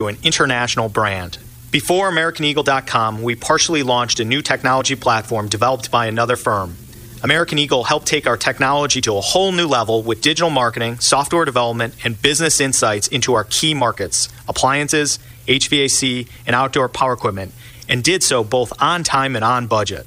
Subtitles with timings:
[0.00, 1.38] An international brand.
[1.70, 6.76] Before AmericanEagle.com, we partially launched a new technology platform developed by another firm.
[7.24, 11.46] American Eagle helped take our technology to a whole new level with digital marketing, software
[11.46, 17.54] development, and business insights into our key markets appliances, HVAC, and outdoor power equipment,
[17.88, 20.06] and did so both on time and on budget.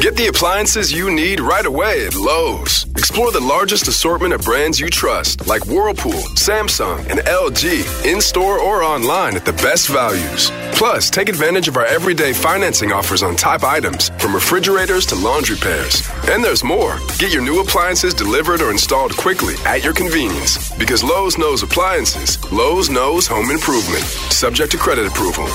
[0.00, 2.84] Get the appliances you need right away at Lowe's.
[2.90, 8.58] Explore the largest assortment of brands you trust, like Whirlpool, Samsung, and LG, in store
[8.60, 10.50] or online at the best values.
[10.74, 15.56] Plus, take advantage of our everyday financing offers on top items, from refrigerators to laundry
[15.56, 16.06] pairs.
[16.28, 16.98] And there's more.
[17.18, 20.76] Get your new appliances delivered or installed quickly at your convenience.
[20.76, 24.04] Because Lowe's knows appliances, Lowe's knows home improvement.
[24.30, 25.46] Subject to credit approval.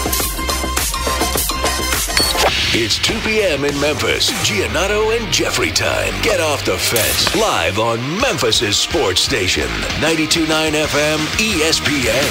[2.74, 3.66] It's 2 p.m.
[3.66, 4.32] in Memphis.
[4.48, 6.14] Giannotto and Jeffrey time.
[6.22, 7.36] Get off the fence.
[7.36, 9.68] Live on Memphis' sports station.
[10.00, 10.48] 92.9
[10.86, 12.24] FM ESPN.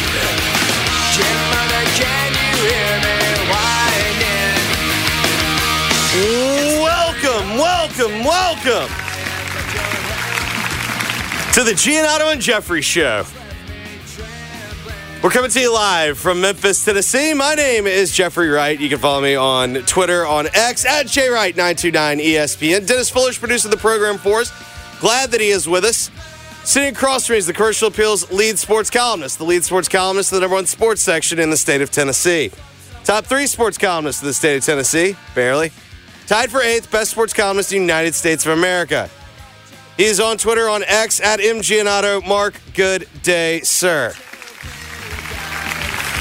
[6.80, 8.88] Welcome, welcome, welcome
[11.52, 13.26] to the Giannotto and Jeffrey Show.
[15.22, 17.34] We're coming to you live from Memphis, Tennessee.
[17.34, 18.80] My name is Jeffrey Wright.
[18.80, 22.86] You can follow me on Twitter, on X, at JWright929ESPN.
[22.86, 24.50] Dennis Fuller's producing the program for us.
[24.98, 26.10] Glad that he is with us.
[26.64, 30.32] Sitting across from me is the Commercial Appeals lead sports columnist, the lead sports columnist
[30.32, 32.50] of the number one sports section in the state of Tennessee.
[33.04, 35.70] Top three sports columnists of the state of Tennessee, barely.
[36.28, 39.10] Tied for eighth best sports columnist in the United States of America.
[39.98, 42.26] He is on Twitter on X at mgianato.
[42.26, 44.14] Mark, good day, sir.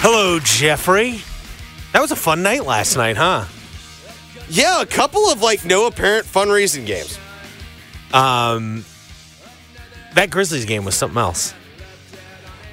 [0.01, 1.21] Hello, Jeffrey.
[1.91, 3.45] That was a fun night last night, huh?
[4.49, 7.17] Yeah, a couple of like no apparent fun reason games.
[8.13, 8.85] Um,
[10.15, 11.53] that Grizzlies game was something else.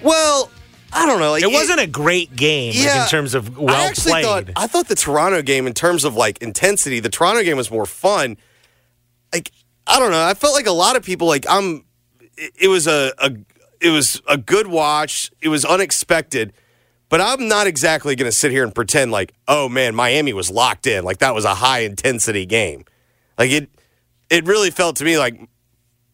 [0.03, 0.51] Well,
[0.93, 1.33] I don't know.
[1.33, 4.25] Like It wasn't a great game like, in terms of well I actually played.
[4.25, 7.71] thought I thought the Toronto game, in terms of like intensity, the Toronto game was
[7.71, 8.37] more fun.
[9.33, 9.51] Like
[9.87, 11.85] I don't know, I felt like a lot of people like I'm.
[12.39, 13.33] It, it was a, a
[13.81, 15.31] it was a good watch.
[15.41, 16.53] It was unexpected,
[17.09, 20.51] but I'm not exactly going to sit here and pretend like oh man, Miami was
[20.51, 21.05] locked in.
[21.05, 22.85] Like that was a high intensity game.
[23.39, 23.69] Like it,
[24.31, 25.39] it really felt to me like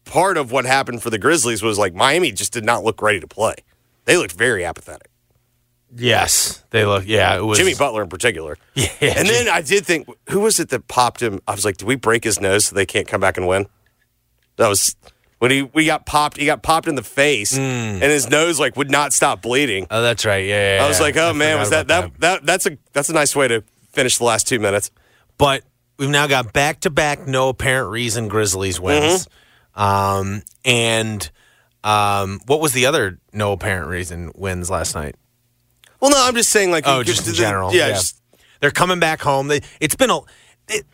[0.05, 3.19] part of what happened for the Grizzlies was like Miami just did not look ready
[3.19, 3.55] to play.
[4.05, 5.09] They looked very apathetic.
[5.95, 7.05] yes, they look.
[7.07, 8.57] Yeah, it was Jimmy Butler in particular.
[8.75, 11.39] Yeah, And then I did think, who was it that popped him?
[11.47, 13.67] I was like, did we break his nose so they can't come back and win?
[14.57, 14.95] That was
[15.43, 16.37] when he we got popped.
[16.37, 19.87] He got popped in the face, and his nose like would not stop bleeding.
[19.91, 20.45] Oh, that's right.
[20.45, 21.03] Yeah, yeah, I was yeah.
[21.03, 23.49] like, oh I man, was that about that, that that's a that's a nice way
[23.49, 24.89] to finish the last two minutes.
[25.37, 25.63] But
[25.99, 29.27] we've now got back to back, no apparent reason Grizzlies wins.
[29.75, 29.81] Mm-hmm.
[29.81, 31.29] Um, and
[31.83, 35.15] um, what was the other no apparent reason wins last night?
[35.99, 37.73] Well, no, I'm just saying like Oh, you- just in the- general.
[37.73, 38.17] Yeah, just
[38.61, 39.49] they're coming back home.
[39.49, 40.19] They, it's been a
[40.69, 40.85] it,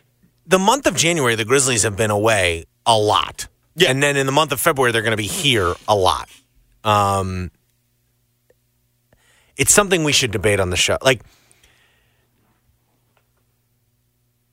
[0.47, 1.35] the month of January.
[1.35, 3.47] The Grizzlies have been away a lot.
[3.79, 3.91] Yeah.
[3.91, 6.29] and then in the month of February they're going to be here a lot.
[6.83, 7.51] Um,
[9.57, 10.97] it's something we should debate on the show.
[11.01, 11.21] Like,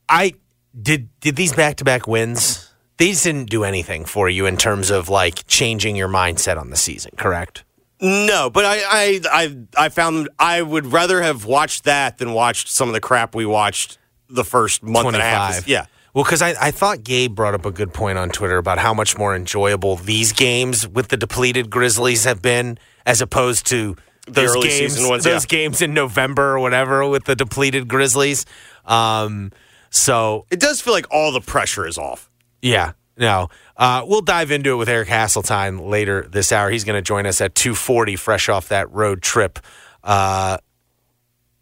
[0.08, 0.34] I
[0.80, 2.72] did did these back to back wins.
[2.98, 6.76] These didn't do anything for you in terms of like changing your mindset on the
[6.76, 7.62] season, correct?
[8.00, 9.56] No, but I, I, I,
[9.86, 13.46] I found I would rather have watched that than watched some of the crap we
[13.46, 15.66] watched the first month and a half.
[15.68, 15.86] Yeah.
[16.16, 18.94] Well, because I, I thought Gabe brought up a good point on Twitter about how
[18.94, 23.96] much more enjoyable these games with the depleted Grizzlies have been as opposed to
[24.26, 25.46] those games, ones, those yeah.
[25.46, 28.46] games in November or whatever with the depleted Grizzlies.
[28.86, 29.52] Um,
[29.90, 32.30] so It does feel like all the pressure is off.
[32.62, 36.70] yeah, no, uh, we'll dive into it with Eric Hasseltine later this hour.
[36.70, 39.58] He's going to join us at two forty, fresh off that road trip
[40.02, 40.56] uh,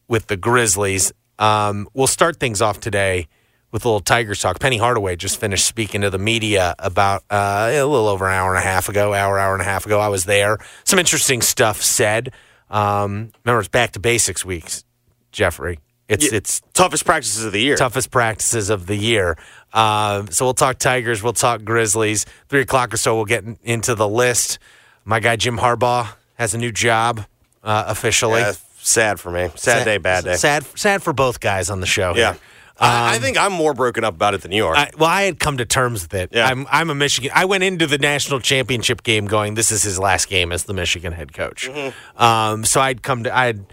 [0.07, 1.13] with the Grizzlies.
[1.41, 3.27] Um, we'll start things off today
[3.75, 4.61] with a little Tigers talk.
[4.61, 8.55] Penny Hardaway just finished speaking to the media about uh, a little over an hour
[8.55, 9.99] and a half ago, hour, hour and a half ago.
[9.99, 10.59] I was there.
[10.85, 12.31] Some interesting stuff said.
[12.71, 14.85] Um, remember, it's back to basics weeks,
[15.33, 15.81] Jeffrey.
[16.09, 16.37] It's Yeah.
[16.37, 17.77] it's Toughest practices of the year.
[17.77, 19.37] toughest practices of the year.
[19.73, 22.27] Um, so we'll talk Tigers, we'll talk Grizzlies.
[22.49, 24.61] Three o'clock or so, we'll get in- into the list.
[25.05, 27.25] My guy Jim Harbaugh has a new job
[27.65, 28.41] uh, officially.
[28.41, 29.51] Yeah, sad for me.
[29.57, 30.37] Sad, day, bad day.
[30.37, 32.15] Sad, sad for both guys on the show.
[32.15, 32.35] Yeah.
[32.35, 32.41] here.
[32.79, 34.75] I, I think I'm more broken up about it than you are.
[34.75, 36.31] I, well, I had come to terms with it.
[36.33, 36.47] Yeah.
[36.47, 37.31] I'm, I'm a Michigan.
[37.35, 40.75] I went into the national championship game going, this is his last game as the
[40.75, 41.69] Michigan head coach.
[41.69, 42.23] Mm-hmm.
[42.23, 43.65] Um, so I'd come to, I'd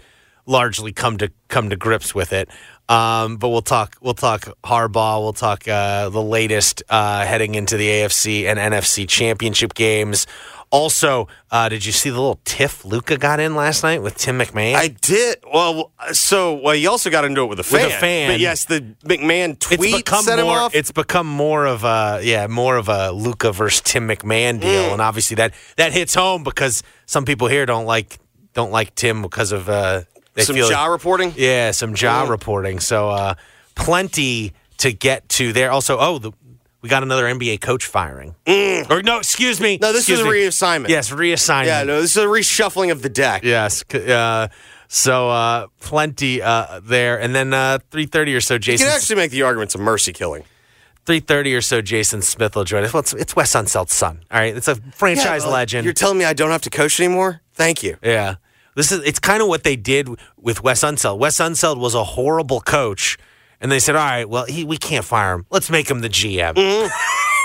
[0.46, 2.48] largely come to come to grips with it.
[2.88, 5.20] Um, but we'll talk, we'll talk Harbaugh.
[5.20, 10.26] We'll talk uh, the latest uh, heading into the AFC and NFC championship games.
[10.72, 14.38] Also, uh, did you see the little tiff Luka got in last night with Tim
[14.38, 14.74] McMahon?
[14.74, 15.36] I did.
[15.52, 17.84] Well, so well, you also got into it with a fan.
[17.84, 18.30] With a fan.
[18.30, 20.56] But yes, the McMahon tweet it's become set him more.
[20.56, 20.74] off.
[20.74, 24.92] It's become more of a yeah, more of a Luka versus Tim McMahon deal, Mm.
[24.94, 28.18] and obviously that that hits home because some people here don't like
[28.54, 30.02] don't like Tim because of uh,
[30.32, 31.34] they Some jaw reporting.
[31.36, 32.30] yeah, some jaw Mm.
[32.30, 32.80] reporting.
[32.80, 33.34] So uh,
[33.74, 35.70] plenty to get to there.
[35.70, 36.32] Also, oh, the,
[36.82, 38.34] we got another NBA coach firing.
[38.90, 39.78] Or no, excuse me.
[39.78, 39.80] Mm.
[39.80, 40.30] No, this is a me.
[40.30, 40.88] reassignment.
[40.88, 41.66] Yes, reassignment.
[41.66, 43.44] Yeah, no, this is a reshuffling of the deck.
[43.44, 43.84] Yes.
[43.94, 44.48] Uh,
[44.88, 48.58] so uh, plenty uh, there, and then uh, three thirty or so.
[48.58, 50.42] Jason you can actually make the arguments of mercy killing.
[51.06, 52.92] three thirty or so, Jason Smith will join us.
[52.92, 54.20] Well, it's, it's Wes Unseld's son.
[54.30, 55.84] All right, it's a franchise Yeah, well, legend.
[55.86, 57.40] You're telling me I don't have to coach anymore?
[57.54, 57.96] Thank you.
[58.02, 58.34] yeah,
[58.74, 61.18] this is it's kind of what they did with Wes Unseld.
[61.18, 63.16] Wes Unseld was a horrible coach,
[63.62, 65.46] and they said, "All right, well, he, we can't fire him.
[65.48, 66.54] Let's make him the GM."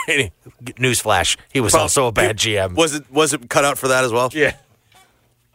[0.07, 2.75] Newsflash: He was also a bad GM.
[2.75, 4.29] Was it was it cut out for that as well?
[4.33, 4.55] Yeah.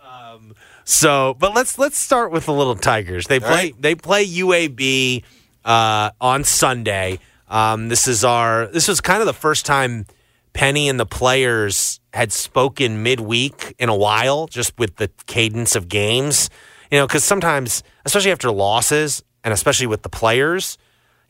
[0.01, 0.55] Um,
[0.85, 3.27] so, but let's let's start with the little Tigers.
[3.27, 3.75] They play right.
[3.83, 5.25] they play UAB
[5.65, 7.19] uh, on Sunday.
[7.49, 10.07] Um, this is our this was kind of the first time
[10.53, 15.89] Penny and the players had spoken midweek in a while, just with the cadence of
[15.89, 16.51] games.
[16.91, 20.79] You know, because sometimes, especially after losses, and especially with the players,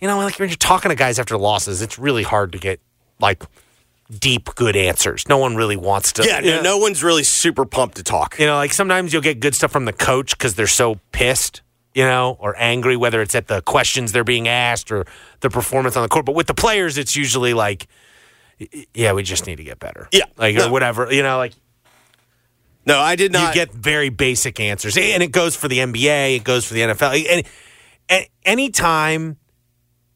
[0.01, 2.81] you know, like when you're talking to guys after losses, it's really hard to get
[3.21, 3.43] like
[4.19, 5.29] deep, good answers.
[5.29, 6.25] No one really wants to.
[6.25, 8.39] Yeah, no, no one's really super pumped to talk.
[8.39, 11.63] You know, like sometimes you'll get good stuff from the coach because they're so pissed,
[11.95, 15.07] you know, or angry, whether it's at the questions they're being asked or
[15.41, 16.27] the performance on the court.
[16.27, 17.87] But with the players, it's usually like,
[18.93, 20.09] yeah, we just need to get better.
[20.13, 20.25] Yeah.
[20.37, 20.67] Like, No.
[20.67, 21.13] or whatever.
[21.13, 21.53] You know, like
[22.85, 23.49] No, I did not.
[23.49, 24.97] you get very basic answers.
[24.97, 27.25] And it goes for the NBA, it goes for the NFL.
[27.31, 27.47] And,
[28.45, 29.37] anytime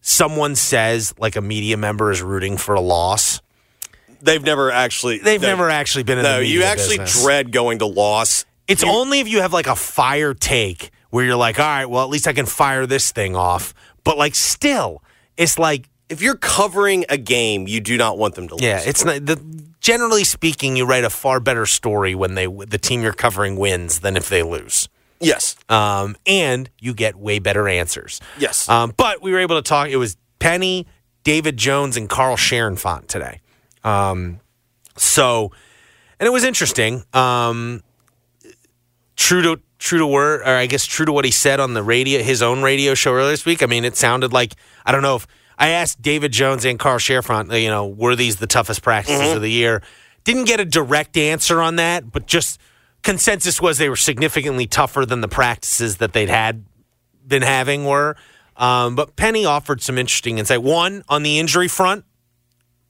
[0.00, 3.40] someone says, like, a media member is rooting for a loss,
[4.22, 5.18] they've never actually.
[5.18, 7.22] they've no, never actually been in No, the media No, you actually business.
[7.24, 8.44] dread going to loss.
[8.68, 12.02] It's only if you have like a fire take where you're like, all right, well,
[12.02, 13.72] at least I can fire this thing off.
[14.04, 15.02] But like, still,
[15.36, 18.62] it's like, If you're covering a game, you do not want them to lose.
[18.62, 19.24] yeah, it's not.
[19.26, 19.40] The,
[19.80, 24.00] generally speaking, you write a far better story when they the team you're covering wins
[24.00, 24.88] than if they lose.
[25.20, 28.20] Yes, Um, and you get way better answers.
[28.38, 28.68] yes.
[28.68, 29.88] Um, but we were able to talk.
[29.88, 30.86] It was Penny,
[31.24, 33.40] David Jones, and Carl Sharonfont today.
[33.84, 34.40] Um,
[34.96, 35.52] so,
[36.20, 37.04] and it was interesting.
[37.12, 37.82] Um,
[39.16, 41.82] true to true to word, or I guess true to what he said on the
[41.82, 43.62] radio, his own radio show earlier this week.
[43.62, 44.54] I mean, it sounded like
[44.84, 45.26] I don't know if
[45.58, 49.42] I asked David Jones and Carl Sharonfont, you know, were these the toughest practices of
[49.42, 49.82] the year?
[50.24, 52.58] Didn't get a direct answer on that, but just
[53.06, 56.64] consensus was they were significantly tougher than the practices that they'd had
[57.24, 58.16] been having were.
[58.56, 60.60] Um, but Penny offered some interesting insight.
[60.60, 62.04] One, on the injury front,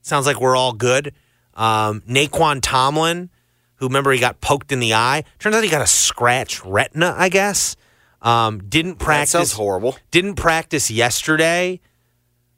[0.01, 1.13] sounds like we're all good.
[1.53, 3.29] Um, Nae'Qwan Tomlin,
[3.75, 5.23] who remember he got poked in the eye.
[5.37, 7.75] Turns out he got a scratch retina, I guess.
[8.19, 9.31] Um, didn't that practice.
[9.31, 9.97] sounds horrible.
[10.09, 11.79] Didn't practice yesterday.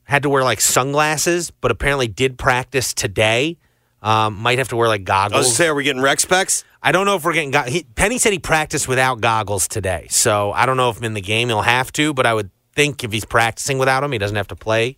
[0.03, 3.57] Had to wear like sunglasses, but apparently did practice today.
[4.01, 5.55] Um, might have to wear like I was goggles.
[5.55, 6.63] say, are we getting rec specs?
[6.81, 7.51] I don't know if we're getting.
[7.51, 11.13] Go- he, Penny said he practiced without goggles today, so I don't know if in
[11.13, 12.13] the game he'll have to.
[12.13, 14.97] But I would think if he's practicing without them, he doesn't have to play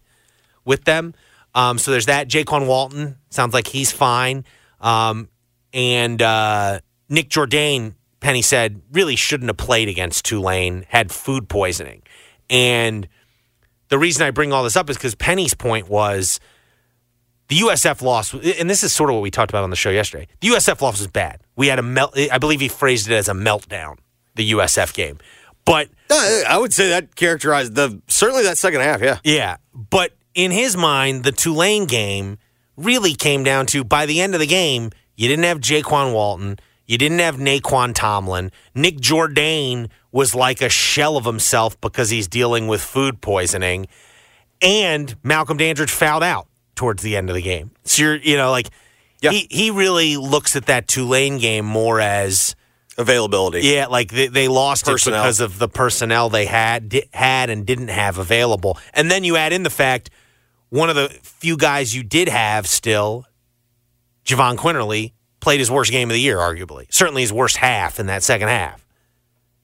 [0.66, 1.16] with them.
[1.56, 2.28] Um, so there's that.
[2.28, 4.46] Jaykwon Walton sounds like he's fine,
[4.80, 5.30] um,
[5.74, 6.80] and uh,
[7.10, 12.04] Nick Jourdain, Penny said, really shouldn't have played against Tulane, had food poisoning.
[12.50, 13.08] And
[13.90, 16.40] the reason I bring all this up is because Penny's point was
[17.52, 19.90] the USF loss, and this is sort of what we talked about on the show
[19.90, 20.26] yesterday.
[20.40, 21.42] The USF loss was bad.
[21.58, 22.18] We had a melt.
[22.18, 23.98] I believe he phrased it as a meltdown.
[24.36, 25.20] The USF game,
[25.66, 29.02] but I would say that characterized the certainly that second half.
[29.02, 32.38] Yeah, yeah, but in his mind, the Tulane game
[32.78, 36.58] really came down to by the end of the game, you didn't have Jaykwon Walton,
[36.86, 38.54] you didn't have Nae'Qwan Tomlin.
[38.74, 43.88] Nick Jourdain was like a shell of himself because he's dealing with food poisoning,
[44.62, 47.72] and Malcolm Dandridge fouled out towards the end of the game.
[47.84, 48.70] So you're, you know, like
[49.22, 52.56] he he really looks at that Tulane game more as
[52.98, 53.62] availability.
[53.62, 55.20] yeah, like they, they lost Personnel.
[55.20, 58.78] it because of the personnel they had di- had and didn't have available.
[58.94, 60.10] And then you add in the fact
[60.70, 63.26] one of the few guys you did have still,
[64.26, 66.86] Jahvon Quinerly, played his worst game of the year, arguably.
[66.94, 68.86] Certainly his worst half in that second half.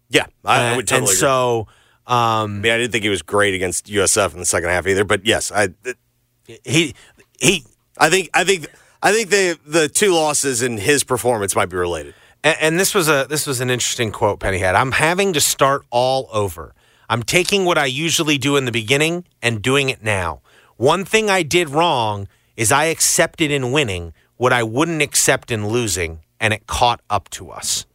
[0.09, 0.25] yeah.
[0.43, 0.99] I, I would totally.
[0.99, 1.15] and agree.
[1.15, 1.67] so
[2.07, 4.87] um, I mean, I didn't think he was great against USF in the second half
[4.87, 5.03] either.
[5.03, 5.69] But yes, I
[6.63, 6.95] he
[7.39, 7.63] he
[7.97, 8.67] I think I think
[9.01, 12.13] I think the the two losses in his performance might be related.
[12.43, 14.75] And, and this was a this was an interesting quote Penny had.
[14.75, 16.73] I'm having to start all over.
[17.09, 20.41] I'm taking what I usually do in the beginning and doing it now.
[20.75, 25.67] One thing I did wrong is I accepted in winning what I wouldn't accept in
[25.67, 27.85] losing, and it caught up to us.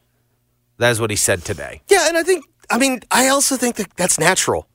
[0.78, 1.82] That is what he said today.
[1.88, 4.66] Yeah, and I think I mean I also think that that's natural.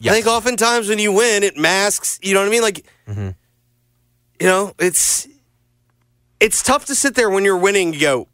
[0.00, 0.12] Yes.
[0.12, 2.18] I think oftentimes when you win, it masks.
[2.22, 2.62] You know what I mean?
[2.62, 3.30] Like, Mm-hmm.
[4.40, 5.26] you know, it's
[6.40, 7.92] it's tough to sit there when you're winning.
[7.94, 8.28] You go,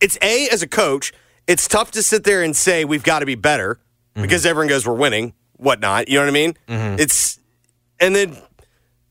[0.00, 1.12] it's a as a coach.
[1.46, 3.78] It's tough to sit there and say we've got to be better
[4.14, 4.22] Mm-hmm.
[4.22, 6.08] because everyone goes we're winning, whatnot.
[6.08, 6.54] You know what I mean?
[7.00, 7.38] It's
[7.98, 8.36] and then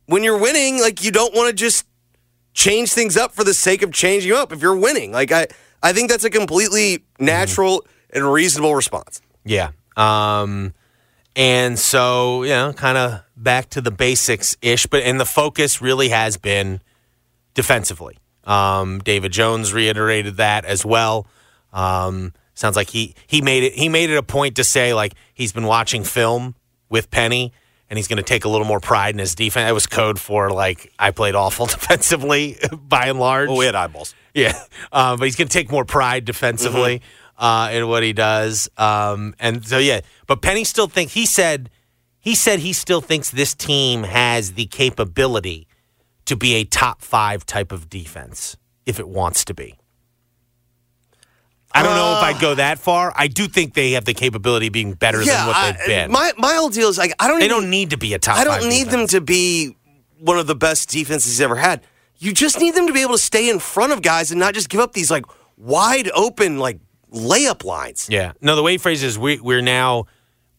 [0.05, 1.85] when you're winning, like you don't want to just
[2.53, 4.53] change things up for the sake of changing up.
[4.53, 5.47] If you're winning, like I,
[5.81, 7.25] I think that's a completely Mm-hmm.
[7.25, 9.21] natural and reasonable response.
[9.43, 9.71] Yeah.
[9.97, 10.73] Um,
[11.35, 15.81] and so, you know, kind of back to the basics ish, but and the focus
[15.81, 16.81] really has been
[17.53, 18.17] defensively.
[18.43, 21.27] Um, David Jones reiterated that as well.
[21.71, 25.13] Um, sounds like he he made it he made it a point to say like
[25.33, 26.55] he's been watching film
[26.89, 27.53] with Penny
[27.89, 29.67] and he's going to take a little more pride in his defense.
[29.67, 33.49] That was code for like I played awful defensively by and large.
[33.49, 34.15] Oh, we had eyeballs.
[34.33, 34.57] Yeah,
[34.93, 37.01] um, but he's going to take more pride defensively
[37.41, 38.69] uh, in what he does.
[38.77, 41.69] Um, and so yeah, but Penny still thinks he said
[42.19, 45.67] he said he still thinks this team has the capability
[46.25, 48.55] to be a top five type of defense
[48.85, 49.75] if it wants to be.
[51.73, 53.13] I don't know if I'd go that far.
[53.15, 56.11] I do think they have the capability of being better than what I- they've been.
[56.11, 57.39] My my whole deal is like I don't.
[57.39, 58.37] they even, don't need to be a top.
[58.37, 59.75] I don't need them to be
[60.19, 61.81] one of the best defenses he's ever had.
[62.17, 64.53] You just need them to be able to stay in front of guys and not
[64.53, 65.25] just give up these like
[65.57, 66.79] wide open like
[67.11, 68.07] layup lines.
[68.09, 68.33] Yeah.
[68.41, 70.05] No, the way he phrases we we're now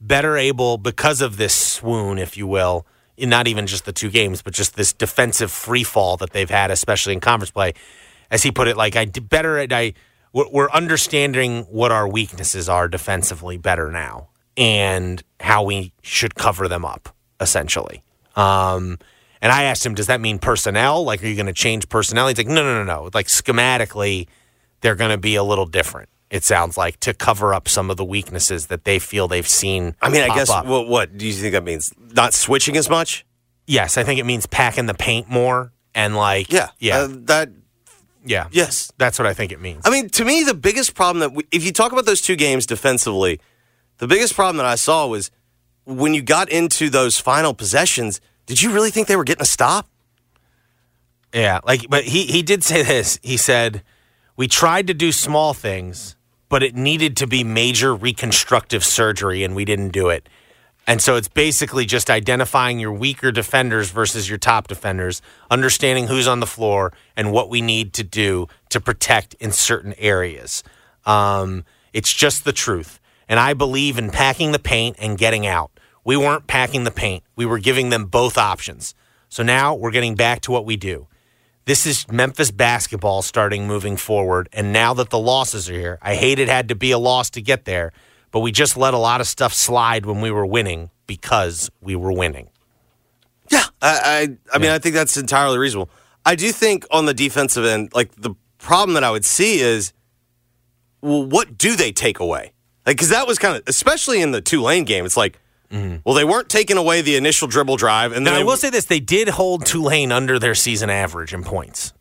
[0.00, 2.86] better able because of this swoon, if you will,
[3.18, 6.70] not even just the two games, but just this defensive free fall that they've had,
[6.70, 7.74] especially in conference play.
[8.30, 9.94] As he put it, like I did better at I
[10.32, 16.68] we're we're understanding what our weaknesses are defensively better now and how we should cover
[16.68, 18.02] them up, essentially.
[18.36, 18.98] Um
[19.42, 21.04] and I asked him, does that mean personnel?
[21.04, 22.28] Like, are you going to change personnel?
[22.28, 23.10] He's like, no, no, no, no.
[23.12, 24.28] Like, schematically,
[24.82, 26.08] they're going to be a little different.
[26.32, 29.94] It sounds like to cover up some of the weaknesses that they feel they've seen.
[30.00, 30.64] I mean, I guess up.
[30.64, 31.92] what what do you think that means?
[31.98, 33.24] Not switching as much?
[33.66, 37.50] yes, I think it means packing the paint more and like, Yeah, yeah, Uh, that
[38.24, 38.92] yeah, yes.
[38.98, 39.82] That's what I think it means.
[39.84, 42.36] I mean, to me, the biggest problem that we, if you talk about those two
[42.36, 43.40] games defensively,
[43.98, 45.30] the biggest problem that I saw was
[45.84, 48.20] when you got into those final possessions.
[48.46, 49.88] Did you really think they were getting a stop?
[51.34, 53.18] Yeah, like, but he he did say this.
[53.22, 53.82] He said,
[54.36, 56.16] "We tried to do small things,
[56.52, 60.28] but it needed to be major reconstructive surgery, and we didn't do it."
[60.86, 66.28] And so it's basically just identifying your weaker defenders versus your top defenders, understanding who's
[66.28, 70.62] on the floor and what we need to do to protect in certain areas.
[71.06, 73.00] Um, it's just the truth.
[73.28, 75.70] And I believe in packing the paint and getting out.
[76.04, 78.94] We weren't packing the paint, we were giving them both options.
[79.28, 81.06] So now we're getting back to what we do.
[81.64, 84.48] This is Memphis basketball starting moving forward.
[84.52, 87.30] And now that the losses are here, I hate it had to be a loss
[87.30, 87.92] to get there,
[88.30, 91.94] but we just let a lot of stuff slide when we were winning because we
[91.94, 92.48] were winning.
[93.50, 95.90] Yeah, I I, I mean, I think that's entirely reasonable.
[96.24, 99.92] I do think on the defensive end, like the problem that I would see is,
[101.00, 102.52] well, what do they take away?
[102.86, 105.38] Like, because that was kind of, especially in the Tulane game, it's like,
[106.04, 108.84] well, they weren't taking away the initial dribble drive, and Now, I will say this
[108.84, 111.92] they did hold Tulane under their season average in points.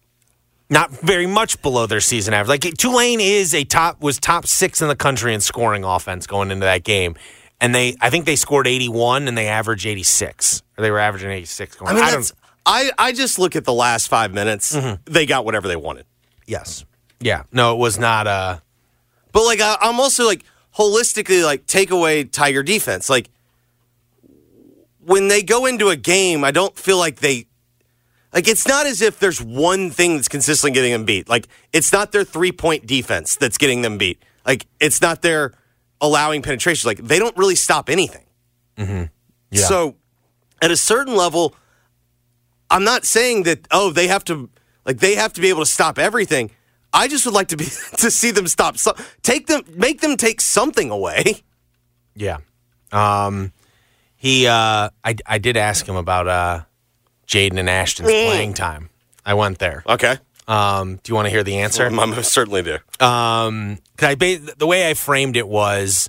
[0.70, 2.64] not very much below their season average.
[2.64, 6.52] Like Tulane is a top was top six in the country in scoring offense going
[6.52, 7.16] into that game,
[7.60, 10.64] and they I think they scored eighty one and they averaged eighty six.
[10.78, 11.78] Or they were averaging eighty six.
[11.82, 12.34] I mean, that's,
[12.66, 14.76] I, I just look at the last five minutes.
[14.76, 15.12] Mm-hmm.
[15.12, 16.06] They got whatever they wanted.
[16.46, 16.86] yes,
[17.20, 18.28] yeah, no, it was not.
[18.28, 18.60] Uh,
[19.32, 20.44] But like, I, I'm also like
[20.78, 23.10] holistically like take away Tiger defense.
[23.10, 23.30] Like
[25.04, 27.48] when they go into a game, I don't feel like they
[28.34, 31.28] like it's not as if there's one thing that's consistently getting them beat.
[31.28, 34.24] Like it's not their three point defense that's getting them beat.
[34.46, 35.54] Like it's not their
[36.00, 36.88] allowing penetration.
[36.88, 38.26] Like they don't really stop anything.
[39.52, 39.66] Yeah.
[39.66, 39.96] So
[40.62, 41.56] at a certain level,
[42.70, 44.50] I'm not saying that oh they have to
[44.86, 46.52] like they have to be able to stop everything.
[46.94, 47.66] I just would like to be
[47.98, 51.44] to see them stop some, take them make them take something away.
[52.16, 52.38] Yeah.
[52.92, 53.54] Um,
[54.22, 56.62] he, uh, I, I did ask him about uh,
[57.26, 58.92] Jayden and Ashton's playing time.
[59.26, 59.82] I went there.
[59.88, 60.18] Okay.
[60.48, 61.86] Um, do you want to hear the answer?
[61.88, 62.78] I most certainly do.
[63.04, 66.08] Um, 'cause I ba- the way I framed it was,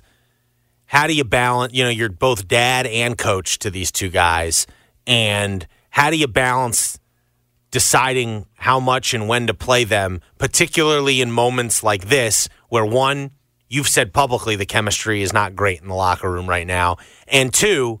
[0.85, 1.73] how do you balance?
[1.73, 4.67] You know, you're both dad and coach to these two guys,
[5.07, 6.99] and how do you balance
[7.71, 13.31] deciding how much and when to play them, particularly in moments like this, where one,
[13.69, 17.51] you've said publicly the chemistry is not great in the locker room right now, and
[17.53, 17.99] two,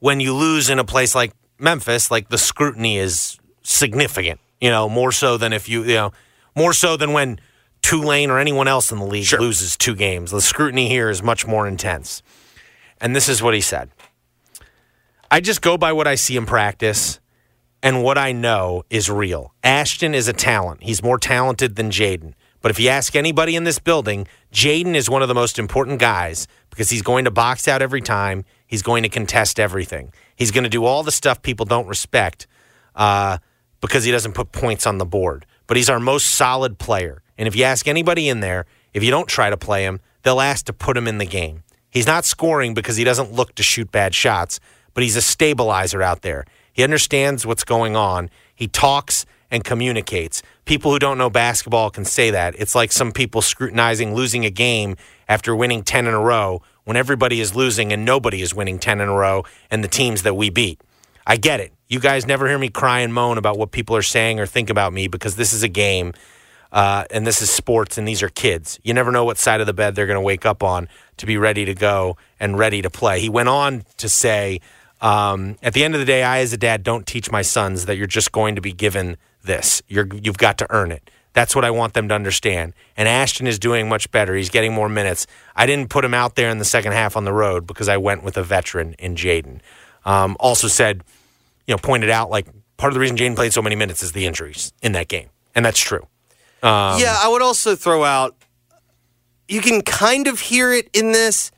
[0.00, 4.40] when you lose in a place like Memphis, like the scrutiny is significant.
[4.60, 6.12] You know, more so than if you, you know,
[6.54, 7.40] more so than when
[7.82, 10.30] Tulane or anyone else in the league loses two games.
[10.30, 12.22] The scrutiny here is much more intense.
[13.00, 13.90] And this is what he said
[15.30, 17.20] I just go by what I see in practice,
[17.82, 19.54] and what I know is real.
[19.62, 20.82] Ashton is a talent.
[20.82, 22.34] He's more talented than Jayden.
[22.60, 26.00] But if you ask anybody in this building, Jayden is one of the most important
[26.00, 28.44] guys because he's going to box out every time.
[28.68, 30.12] He's going to contest everything.
[30.36, 32.46] He's going to do all the stuff people don't respect
[32.94, 33.38] uh,
[33.80, 35.46] because he doesn't put points on the board.
[35.66, 37.22] But he's our most solid player.
[37.36, 40.40] And if you ask anybody in there, if you don't try to play him, they'll
[40.40, 41.64] ask to put him in the game.
[41.90, 44.60] He's not scoring because he doesn't look to shoot bad shots,
[44.92, 46.44] but he's a stabilizer out there.
[46.72, 48.30] He understands what's going on.
[48.54, 50.42] He talks and communicates.
[50.64, 52.54] People who don't know basketball can say that.
[52.58, 54.96] It's like some people scrutinizing losing a game
[55.28, 59.02] after winning 10 in a row when everybody is losing and nobody is winning 10
[59.02, 60.80] in a row and the teams that we beat.
[61.26, 61.74] I get it.
[61.86, 64.70] You guys never hear me cry and moan about what people are saying or think
[64.70, 66.14] about me because this is a game
[66.72, 68.80] uh, and this is sports and these are kids.
[68.82, 71.26] You never know what side of the bed they're going to wake up on to
[71.26, 73.20] be ready to go and ready to play.
[73.20, 74.62] He went on to say,
[75.02, 77.84] um, at the end of the day, I as a dad don't teach my sons
[77.84, 79.82] that you're just going to be given this.
[79.88, 81.10] You're, you've got to earn it.
[81.32, 82.72] That's what I want them to understand.
[82.96, 84.34] And Ashton is doing much better.
[84.34, 85.26] He's getting more minutes.
[85.54, 87.96] I didn't put him out there in the second half on the road because I
[87.96, 89.60] went with a veteran in Jayden.
[90.04, 91.04] Um, also said,
[91.66, 94.12] you know, pointed out like part of the reason Jayden played so many minutes is
[94.12, 96.06] the injuries in that game, and that's true.
[96.62, 98.34] Um, yeah, I would also throw out.
[99.48, 101.52] You can kind of hear it in this,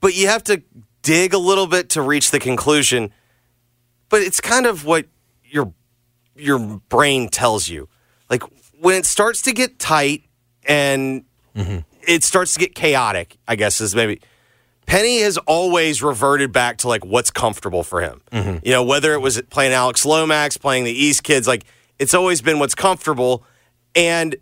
[0.00, 0.62] but you have to
[1.02, 3.12] dig a little bit to reach the conclusion.
[4.08, 5.06] But it's kind of what
[5.44, 5.72] your
[6.36, 7.88] your brain tells you.
[8.28, 8.42] Like
[8.80, 10.24] when it starts to get tight
[10.64, 11.78] and mm-hmm.
[12.06, 14.20] it starts to get chaotic, I guess is maybe
[14.86, 18.22] Penny has always reverted back to like what's comfortable for him.
[18.32, 18.66] Mm-hmm.
[18.66, 21.64] You know, whether it was playing Alex Lomax, playing the East kids, like
[21.98, 23.44] it's always been what's comfortable.
[23.94, 24.36] And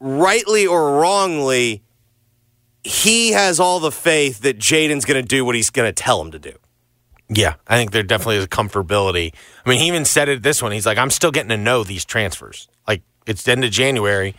[0.00, 1.82] rightly or wrongly,
[2.82, 6.20] he has all the faith that Jayden's going to do what he's going to tell
[6.20, 6.54] him to do.
[7.28, 9.34] Yeah, I think there definitely is a comfortability.
[9.64, 10.72] I mean, he even said it this one.
[10.72, 12.68] He's like, I'm still getting to know these transfers.
[12.86, 14.34] Like, it's the end of January,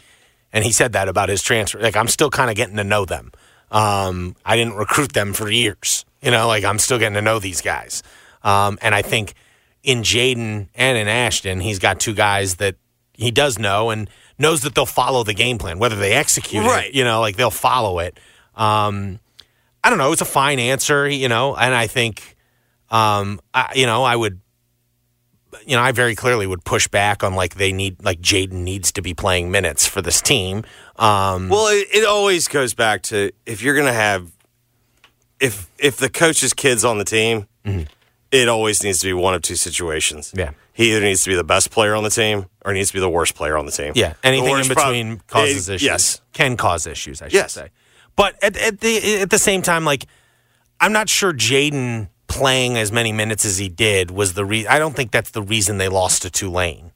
[0.52, 1.80] and he said that about his transfer.
[1.80, 3.32] Like, I'm still kind of getting to know them.
[3.72, 6.06] Um, I didn't recruit them for years.
[6.22, 8.04] You know, like, I'm still getting to know these guys.
[8.44, 9.34] Um, and I think
[9.84, 12.76] in Jayden and in Ashton, he's got two guys that
[13.14, 16.88] he does know and knows that they'll follow the game plan, whether they execute Right.
[16.88, 18.18] it, you know, like they'll follow it.
[18.56, 19.20] Um,
[19.84, 20.12] I don't know.
[20.12, 22.36] It's a fine answer, you know, and I think,
[22.90, 24.40] um, I, you know, I would,
[25.66, 28.92] you know, I very clearly would push back on like they need, like Jayden needs
[28.94, 30.64] to be playing minutes for this team.
[30.98, 34.32] Um, Well, it, it always goes back to if you're going to have
[35.40, 37.48] if if the coach's kids on the team,
[38.32, 40.34] it always needs to be one of two situations.
[40.36, 40.52] Yeah.
[40.74, 43.00] He either needs to be the best player on the team or needs to be
[43.00, 43.94] the worst player on the team.
[43.96, 45.86] yeah, anything in worst prob- between causes Eh, issues.
[45.86, 46.22] Yes.
[46.34, 47.22] can cause issues.
[47.22, 47.54] I should Yes.
[47.54, 47.70] say.
[48.16, 50.06] But at, at the at the same time, like
[50.80, 54.72] I'm not sure Jayden playing as many minutes as he did was the reason.
[54.72, 56.92] I don't think that's the reason they lost to Tulane.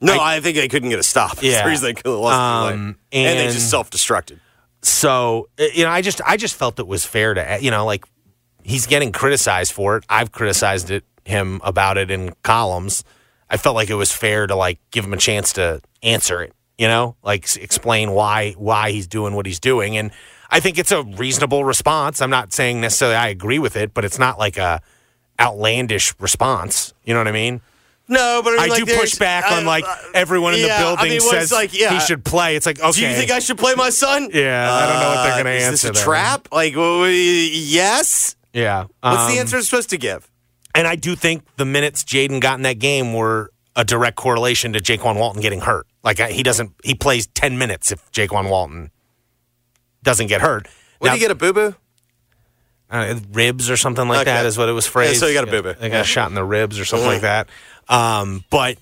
[0.00, 1.32] No, I, think they couldn't get a stop.
[1.36, 1.64] That's Yeah.
[1.64, 4.38] the reason they could have lost Um, and, and they just self-destructed.
[4.80, 7.84] So uh, you know, I just I just felt it was fair to you know
[7.84, 8.04] like
[8.62, 10.04] he's getting criticized for it.
[10.08, 13.02] I've criticized it him about it in columns.
[13.50, 16.52] I felt like it was fair to like give him a chance to answer it.
[16.78, 20.12] You know, like explain why why he's doing what he's doing, and
[20.50, 22.22] I think it's a reasonable response.
[22.22, 24.80] I'm not saying necessarily I agree with it, but it's not like a
[25.38, 26.94] outlandish response.
[27.04, 27.60] You know what I mean?
[28.10, 30.68] No, but I, I, like, do push back uh, on like uh, everyone in the
[30.68, 32.56] yeah, I building mean, says like, yeah, he should play.
[32.56, 34.30] It's like okay, Do you think I should play my son?
[34.32, 35.74] Yeah, I don't know what they're Uh, gonna answer.
[35.74, 36.48] is This a trap?
[36.50, 38.34] Like, well, we- yes.
[38.54, 38.84] yeah.
[39.00, 40.30] What's the Um, answer supposed to give?
[40.74, 44.72] And I do think the minutes Jayden got in that game were a direct correlation
[44.72, 45.86] to Jaykwon Walton getting hurt.
[46.02, 48.90] Like he doesn't, he plays ten minutes if Jaykwon Walton
[50.08, 50.66] doesn't get hurt.
[50.98, 51.74] What Now- did he get a boo boo?
[52.90, 54.46] uh, ribs or something like that Okay.
[54.48, 55.14] is what it was phrased.
[55.14, 55.74] Yeah, so you got a boo-boo.
[55.78, 57.46] They got a shot in the ribs or something like that.
[57.86, 58.78] Um, but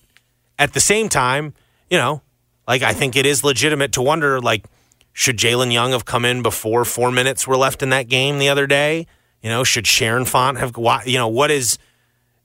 [0.61, 1.55] at the same time,
[1.91, 2.23] you know,
[2.69, 4.65] like I think it is legitimate to wonder, like,
[5.12, 8.49] should Jalen Young have come in before four minutes were left in that game the
[8.49, 9.09] other day?
[9.43, 10.73] You know, should Sharon Font have?
[11.05, 11.77] You know, what is,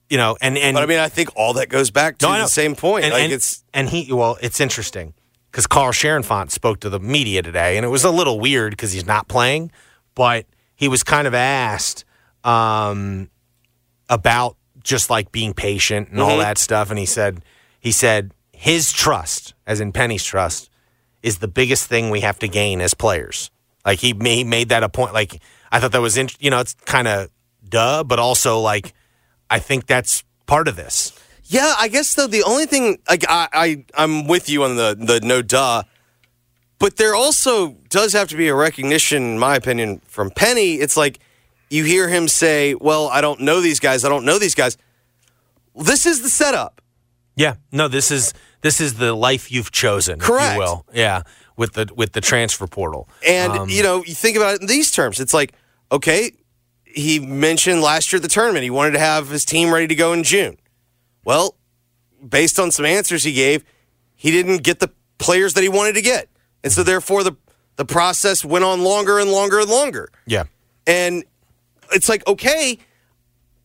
[0.09, 2.33] you know, and and But I mean, I think all that goes back to no,
[2.41, 3.05] the same point.
[3.05, 5.13] And, like and- it's and he well, it's interesting
[5.51, 8.93] because Carl Sharonfont spoke to the media today, and it was a little weird because
[8.93, 9.71] he's not playing,
[10.15, 12.05] but he was kind of asked
[12.43, 13.29] um,
[14.09, 16.41] about just like being patient and all Mhm.
[16.41, 17.43] that stuff, and he said
[17.79, 20.69] he said his trust, as in Penny's trust,
[21.23, 23.51] is the biggest thing we have to gain as players.
[23.85, 25.13] Like he he made that a point.
[25.13, 25.39] Like
[25.71, 27.29] I thought that was in, you know it's kind of
[27.67, 28.93] duh, but also like
[29.49, 31.13] I think that's part of this.
[31.51, 34.95] Yeah, I guess though the only thing like I, I I'm with you on the
[34.97, 35.83] the no duh,
[36.79, 40.75] but there also does have to be a recognition, in my opinion, from Penny.
[40.75, 41.19] It's like
[41.69, 44.05] you hear him say, "Well, I don't know these guys.
[44.05, 44.77] I don't know these guys."
[45.75, 46.81] This is the setup.
[47.35, 50.53] Yeah, no, this is this is the life you've chosen, if Correct.
[50.53, 50.85] you will.
[50.93, 51.23] Yeah,
[51.57, 54.67] with the with the transfer portal, And Um, you know, you think about it in
[54.67, 55.19] these terms.
[55.19, 55.51] It's like,
[55.91, 56.31] okay,
[56.85, 59.95] he mentioned last year at the tournament he wanted to have his team ready to
[59.95, 60.55] go in June.
[61.23, 61.55] Well,
[62.27, 63.63] based on some answers he gave,
[64.15, 66.29] he didn't get the players that he wanted to get,
[66.63, 67.35] and so therefore the
[67.77, 70.11] the process went on longer and longer and longer.
[70.27, 70.43] yeah,
[70.85, 71.23] And
[71.93, 72.77] it's like, okay,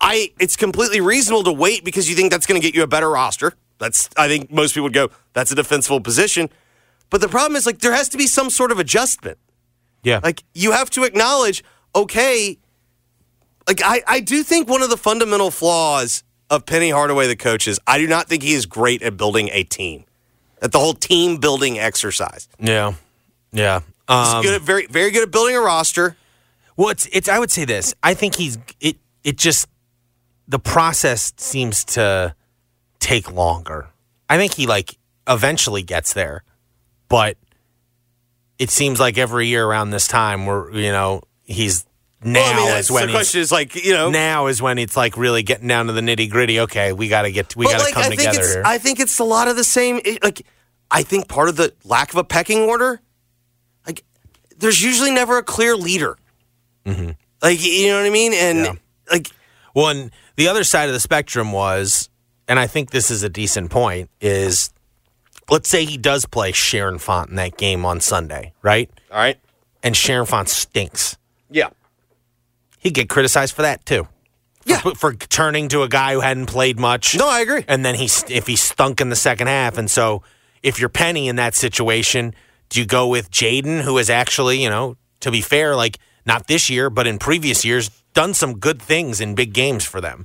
[0.01, 2.87] I it's completely reasonable to wait because you think that's going to get you a
[2.87, 3.55] better roster.
[3.79, 6.49] That's I think most people would go, that's a defensible position.
[7.11, 9.39] But the problem is like there has to be some sort of adjustment.
[10.03, 11.63] yeah, Like you have to acknowledge,
[11.95, 12.59] okay,
[13.69, 17.67] like I, I do think one of the fundamental flaws of Penny Hardaway, the coach,
[17.69, 20.05] is I do not think he is great at building a team.
[20.63, 22.49] At the whole team building exercise.
[22.59, 22.95] yeah,
[23.53, 23.81] yeah.
[24.09, 26.17] He's Um, good at very very good at building a roster.
[26.77, 27.29] well, it's it's.
[27.29, 27.95] I would say this.
[28.03, 28.97] I think he's it.
[29.25, 29.69] It just
[30.49, 32.35] the process seems to
[33.01, 33.89] take longer.
[34.31, 34.97] I think he like
[35.29, 36.43] eventually gets there,
[37.09, 37.37] but
[38.59, 41.86] it seems like every year around this time, we're you know he's
[42.25, 44.79] now Well, I mean, is when the question is like, you know, now is when
[44.79, 46.61] it's like really getting down to the nitty gritty.
[46.61, 48.63] Okay, we got to get we got to like, come I think together it's, here.
[48.65, 50.01] I think it's a lot of the same.
[50.23, 50.43] like,
[50.91, 53.01] I think part of the lack of a pecking order,
[53.87, 54.05] like,
[54.59, 56.17] there's usually never a clear leader.
[57.43, 58.33] Like, you know what I mean?
[58.33, 58.75] And Mm-hmm.
[58.75, 59.13] Yeah.
[59.13, 59.31] like,
[59.75, 62.09] Well, and the other side of the spectrum was,
[62.49, 64.71] and I think this is a decent point, is
[65.51, 68.89] let's say he does play Sharon Font in that game on Sunday, right?
[69.11, 69.39] all right,
[69.83, 71.17] And Sharon Font stinks.
[71.51, 71.71] yeah,
[72.87, 74.07] He'd get criticized for that too.
[74.65, 74.79] Yeah.
[74.79, 77.17] For, for turning to a guy who hadn't played much.
[77.19, 77.65] no, I agree.
[77.67, 79.77] And then he if he stunk in the second half.
[79.77, 80.23] And so
[80.63, 82.33] if you're Penny in that situation,
[82.69, 86.47] do you go with Jayden, who has actually, you know, to be fair, like not
[86.47, 90.25] this year, but in previous years, done some good things in big games for them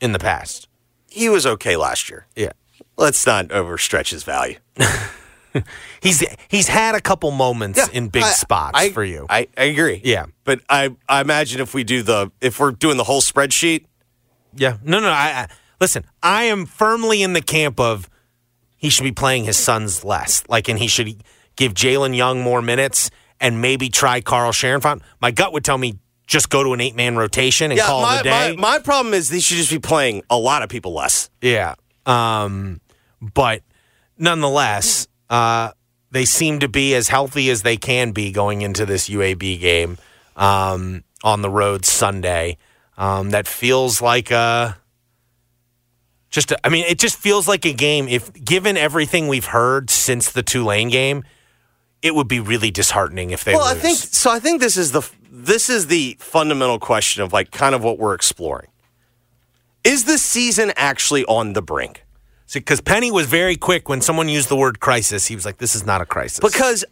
[0.00, 0.66] in the past?
[1.08, 2.26] He was okay last year.
[2.34, 2.50] Yeah.
[2.96, 4.56] Let's not overstretch his value.
[6.02, 9.26] He's he's had a couple moments Yeah, in big I- spots I- for you.
[9.28, 10.00] I, I agree.
[10.04, 10.26] Yeah.
[10.44, 13.84] but I, I imagine if we do the, if we're doing the whole spreadsheet,
[14.54, 14.76] yeah.
[14.82, 15.08] No, no.
[15.08, 15.48] I, I
[15.80, 16.04] listen.
[16.22, 18.08] I am firmly in the camp of
[18.76, 20.42] he should be playing his sons less.
[20.48, 21.22] Like, and he should
[21.56, 23.10] give Jalen Young more minutes
[23.40, 25.00] and maybe try Carl Sharonfont.
[25.20, 27.86] My gut would tell me just go to an eight man rotation and yeah.
[27.86, 28.56] call My, it a day.
[28.56, 31.30] my my problem is they should just be playing a lot of people less.
[31.40, 31.74] Yeah.
[32.06, 32.80] Um,
[33.20, 33.62] but
[34.18, 35.72] nonetheless, uh,
[36.10, 39.96] they seem to be as healthy as they can be going into this UAB game
[40.36, 42.58] um, on the road Sunday.
[42.98, 44.76] Um, that feels like a
[46.28, 46.52] just.
[46.52, 48.08] A, I mean, it just feels like a game.
[48.08, 51.24] If given everything we've heard since the Tulane game,
[52.02, 53.78] it would be really disheartening if they well, lose.
[53.78, 54.30] I think so.
[54.30, 57.98] I think this is the this is the fundamental question of like kind of what
[57.98, 58.68] we're exploring.
[59.82, 62.04] Is this season actually on the brink?
[62.54, 65.26] Because Penny was very quick when someone used the word crisis.
[65.26, 66.84] He was like, "This is not a crisis." Because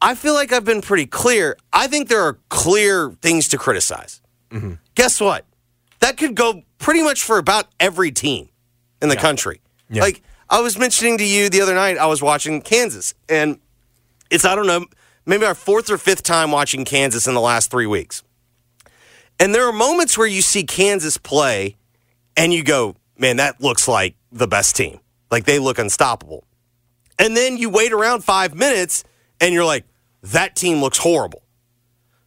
[0.00, 1.56] I feel like I've been pretty clear.
[1.72, 4.20] I think there are clear things to criticize.
[4.50, 4.74] Mm-hmm.
[4.94, 5.44] Guess what?
[6.00, 8.48] That could go pretty much for about every team
[9.00, 9.60] in the country.
[9.88, 10.02] Yeah.
[10.02, 13.58] Like I was mentioning to you the other night, I was watching Kansas, and
[14.30, 14.86] it's I don't know,
[15.24, 18.22] maybe our fourth or fifth time watching Kansas in the last three weeks.
[19.38, 21.76] And there are moments where you see Kansas play,
[22.36, 25.00] and you go, "Man, that looks like the best team.
[25.30, 26.44] Like they look unstoppable."
[27.18, 29.04] And then you wait around five minutes,
[29.40, 29.84] and you're like,
[30.22, 31.42] "That team looks horrible."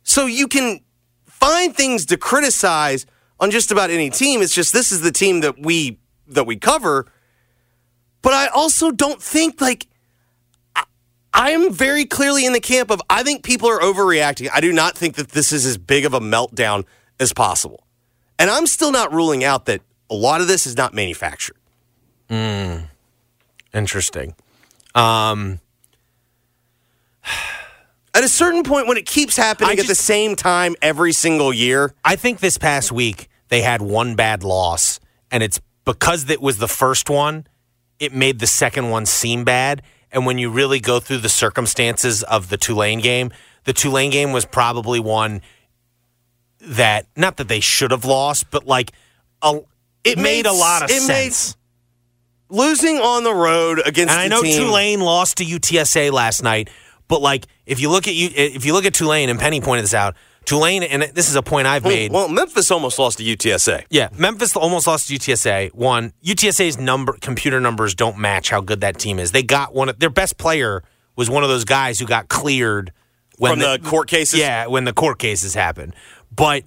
[0.03, 0.81] So you can
[1.25, 3.05] find things to criticize
[3.39, 4.41] on just about any team.
[4.41, 7.07] It's just this is the team that we that we cover.
[8.21, 9.87] But I also don't think like
[11.33, 14.49] I, am very clearly in the camp of I think people are overreacting.
[14.53, 16.85] I do not think that this is as big of a meltdown
[17.19, 17.85] as possible.
[18.37, 21.57] And I'm still not ruling out that a lot of this is not manufactured.
[23.73, 24.35] Interesting.
[24.95, 25.59] Um,
[28.13, 31.53] At a certain point when it keeps happening I at the same time every single
[31.53, 34.99] year, I think this past week they had one bad loss,
[35.31, 37.45] and it's because it was the first one,
[37.99, 39.83] it made the second one seem bad.
[40.11, 43.31] And when you really go through the circumstances of the Tulane game,
[43.65, 45.41] the Tulane game was probably one
[46.59, 48.91] that, not that they should have lost, but like,
[49.43, 49.61] a,
[50.03, 51.55] it, made, a lot of it made- sense.
[52.49, 56.69] Losing on the road against and I know team, Tulane lost to UTSA last night,
[57.07, 59.83] but like if you look at you, if you look at Tulane, and Penny pointed
[59.83, 62.11] this out, Tulane, and this is a point I've made.
[62.11, 63.85] Well, Memphis almost lost to UTSA.
[63.89, 65.73] Yeah, Memphis almost lost to UTSA.
[65.73, 69.31] One, UTSA's number computer numbers don't match how good that team is.
[69.31, 70.83] They got one of their best player
[71.15, 72.93] was one of those guys who got cleared
[73.37, 74.39] when From the court cases?
[74.39, 75.93] Yeah, when the court cases happened.
[76.33, 76.63] But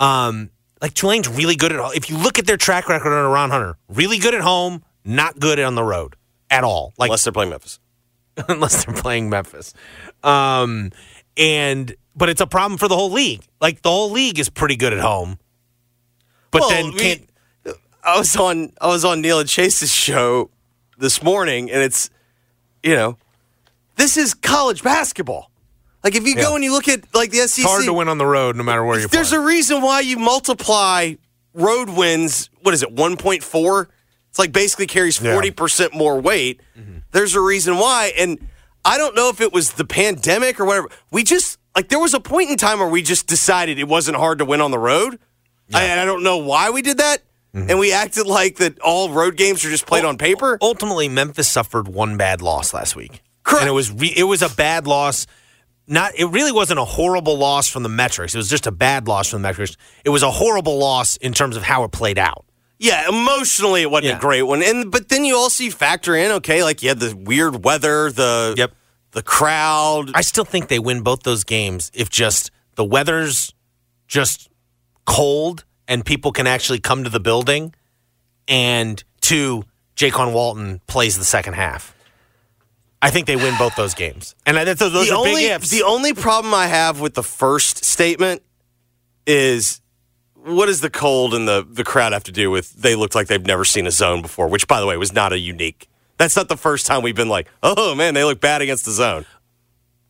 [0.00, 0.50] um
[0.80, 1.90] like Tulane's really good at all.
[1.92, 5.38] if you look at their track record on Ron Hunter, really good at home, not
[5.38, 6.16] good on the road
[6.50, 6.92] at all.
[6.98, 7.78] Like Unless they're playing Memphis.
[8.48, 9.74] unless they're playing Memphis.
[10.22, 10.90] Um,
[11.36, 13.42] and but it's a problem for the whole league.
[13.60, 15.38] Like the whole league is pretty good at home,
[16.50, 17.28] but Well, then can't.
[18.02, 20.50] I was on I was on Neil and Chase's show
[20.98, 22.10] this morning, and it's
[22.82, 23.16] you know
[23.96, 25.50] this is college basketball.
[26.02, 26.42] Like if you Yeah.
[26.42, 28.56] go and you look at like the SEC, It's hard to win on the road,
[28.56, 29.42] no matter where you're there's playing.
[29.44, 31.14] a reason why you multiply
[31.54, 32.50] road wins.
[32.62, 32.92] What is it?
[32.92, 33.88] One point four.
[34.34, 35.32] It's like basically carries Yeah.
[35.32, 36.60] forty percent more weight.
[36.76, 36.98] Mm-hmm.
[37.12, 38.48] There's a reason why, and
[38.84, 40.88] I don't know if it was the pandemic or whatever.
[41.12, 44.16] We just like there was a point in time where we just decided it wasn't
[44.16, 45.20] hard to win on the road.
[45.72, 47.18] I, and I don't know why we did that.
[47.54, 47.70] Mm-hmm.
[47.70, 50.58] And we acted like that all road games are just played on paper.
[50.60, 53.62] Ultimately, Memphis suffered one bad loss last week, Correct.
[53.62, 55.28] and it was re- it was a bad loss.
[55.86, 58.34] Not it really wasn't a horrible loss from the metrics.
[58.34, 59.76] It was just a bad loss from the metrics.
[60.04, 62.44] It was a horrible loss in terms of how it played out.
[62.78, 64.16] Yeah, emotionally it wasn't Yeah.
[64.18, 64.62] a great one.
[64.62, 68.54] And but then you also factor in, okay, like you had the weird weather, the
[68.56, 68.72] Yep.
[69.12, 70.10] the crowd.
[70.14, 73.52] I still think they win both those games if just the weather's
[74.08, 74.48] just
[75.06, 77.74] cold and people can actually come to the building,
[78.48, 79.64] and two,
[79.96, 81.94] Jaykwon Walton plays the second half.
[83.02, 85.68] I think they win both those games, and that's, those the are only big ifs.
[85.70, 88.42] the only problem I have with the first statement
[89.26, 89.80] is
[90.44, 93.28] what does the cold and the the crowd have to do with they looked like
[93.28, 95.88] they've never seen a zone before, which by the way was not a unique.
[96.16, 98.92] That's not the first time we've been like, oh man, they look bad against the
[98.92, 99.26] zone.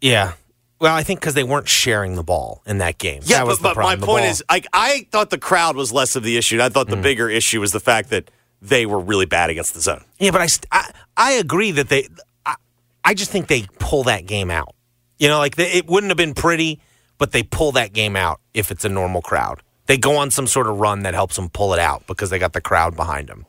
[0.00, 0.34] yeah.
[0.80, 3.22] Well, I think because they weren't sharing the ball in that game.
[3.24, 3.96] Yeah, that was but, but my.
[3.96, 6.56] Point is, like, I thought the crowd was less of the issue.
[6.56, 7.02] And I thought the mm.
[7.02, 10.04] bigger issue was the fact that they were really bad against the zone.
[10.18, 12.08] Yeah, but I, st- I, I agree that they.
[12.44, 12.56] I,
[13.04, 14.74] I just think they pull that game out.
[15.18, 16.80] You know, like they, it wouldn't have been pretty,
[17.16, 19.62] but they pull that game out if it's a normal crowd.
[19.86, 22.38] They go on some sort of run that helps them pull it out because they
[22.38, 23.46] got the crowd behind them.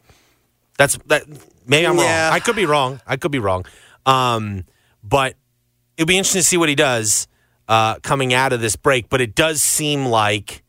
[0.78, 1.24] That's that.
[1.66, 2.26] Maybe I'm Yeah.
[2.28, 2.34] wrong.
[2.34, 3.02] I could be wrong.
[3.08, 3.66] I could be wrong.
[4.06, 4.66] Um,
[5.04, 5.36] but
[5.98, 7.28] it'll be interesting to see what he does
[7.68, 9.10] uh, coming out of this break.
[9.10, 10.64] But it does seem like,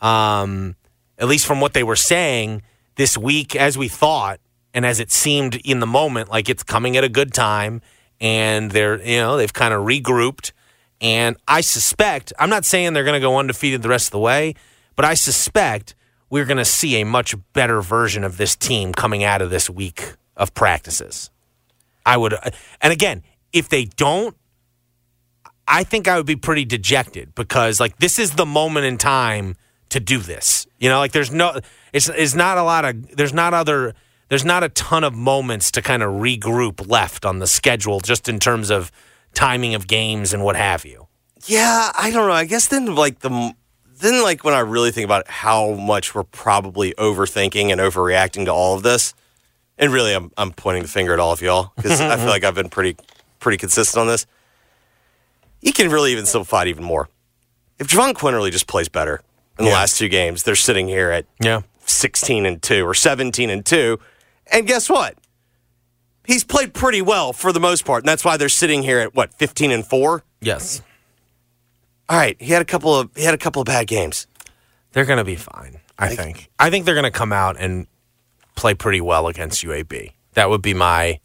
[0.00, 0.76] um,
[1.18, 2.62] at least from what they were saying
[2.96, 4.40] this week, as we thought,
[4.72, 7.82] and as it seemed in the moment, like it's coming at a good time,
[8.20, 10.52] and they're you know they've kind of regrouped.
[11.02, 14.18] And I suspect I'm not saying they're going to go undefeated the rest of the
[14.20, 14.54] way,
[15.00, 15.94] but I suspect
[16.28, 19.70] we're going to see a much better version of this team coming out of this
[19.70, 21.30] week of practices.
[22.04, 22.50] I would, uh,
[22.82, 24.36] and again, if they don't,
[25.66, 29.56] I think I would be pretty dejected because like this is the moment in time
[29.88, 30.66] to do this.
[30.78, 31.58] You know, like there's no,
[31.94, 33.94] it's it's not a lot of there's not other
[34.28, 38.28] there's not a ton of moments to kind of regroup left on the schedule just
[38.28, 38.92] in terms of
[39.32, 41.06] timing of games and what have you.
[41.46, 42.34] Yeah, I don't know.
[42.34, 43.54] I guess then, like the
[44.00, 48.50] then, like when I really think about how much we're probably overthinking and overreacting to
[48.52, 49.14] all of this,
[49.78, 52.44] and really, I'm I'm pointing the finger at all of y'all because I feel like
[52.44, 52.96] I've been pretty
[53.38, 54.26] pretty consistent on this.
[55.60, 57.08] You can really even simplify it even more.
[57.78, 59.20] If Jahvon Quinerly just plays better
[59.58, 61.62] in the last two games, they're sitting here at Yeah.
[61.86, 63.98] 16 and 2 or 17 and 2.
[64.52, 65.16] And guess what?
[66.26, 69.14] he's played pretty well for the most part, and that's why they're sitting here at
[69.14, 70.22] what 15 and four.
[70.40, 70.80] Yes.
[72.10, 74.26] All right, he had a couple of he had a couple of bad games.
[74.90, 76.50] They're going to be fine, I think.
[76.58, 77.86] I think they're going to come out and
[78.56, 80.14] play pretty well against UAB.
[80.32, 81.20] That would be my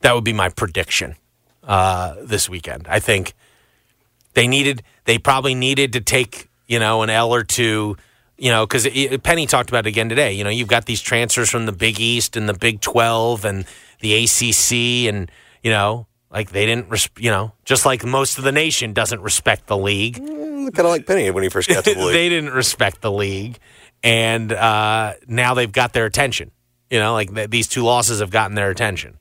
[0.00, 1.16] that would be my prediction
[1.64, 2.86] uh, this weekend.
[2.86, 3.32] I think
[4.34, 7.96] they needed they probably needed to take, you know, an L or two,
[8.36, 8.86] you know, cuz
[9.22, 10.34] Penny talked about it again today.
[10.34, 13.64] You know, you've got these transfers from the Big East and the Big 12 and
[14.00, 18.44] the ACC and, you know, like they didn't, res- you know, just like most of
[18.44, 21.94] the nation doesn't respect the league Kind of like Penny when he first got to
[21.94, 22.12] the league.
[22.12, 23.58] they didn't respect the league,
[24.02, 26.50] and uh, now they've got their attention.
[26.90, 29.16] You know, like th- these two losses have gotten their attention.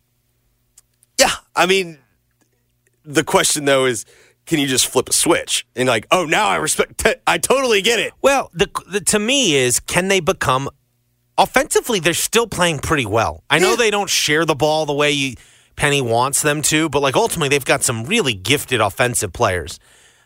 [1.20, 2.00] yeah, I mean,
[3.06, 4.04] the question though is,
[4.46, 7.06] can you just flip a switch and like, oh, now I respect.
[7.26, 8.12] I totally get it.
[8.22, 10.70] Well, the, the to me is can they become
[11.38, 12.00] offensively?
[12.00, 13.43] They're still playing pretty well.
[13.50, 13.76] I know Yeah.
[13.78, 15.36] they don't share the ball the way you,
[15.77, 19.79] Penny wants them to, but like ultimately they've got some really gifted offensive players.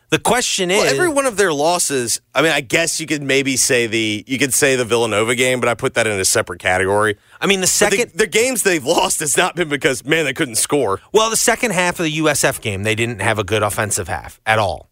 [0.08, 2.20] The question is, Well, every one of their losses.
[2.34, 5.60] I mean, I guess you could maybe say the you could say the Villanova game,
[5.60, 7.16] but I put that in a separate category.
[7.40, 10.34] I mean, the second the, the games they've lost has not been because man they
[10.34, 11.00] couldn't score.
[11.12, 14.40] Well, the second half of the USF game, they didn't have a good offensive half
[14.44, 14.90] at all.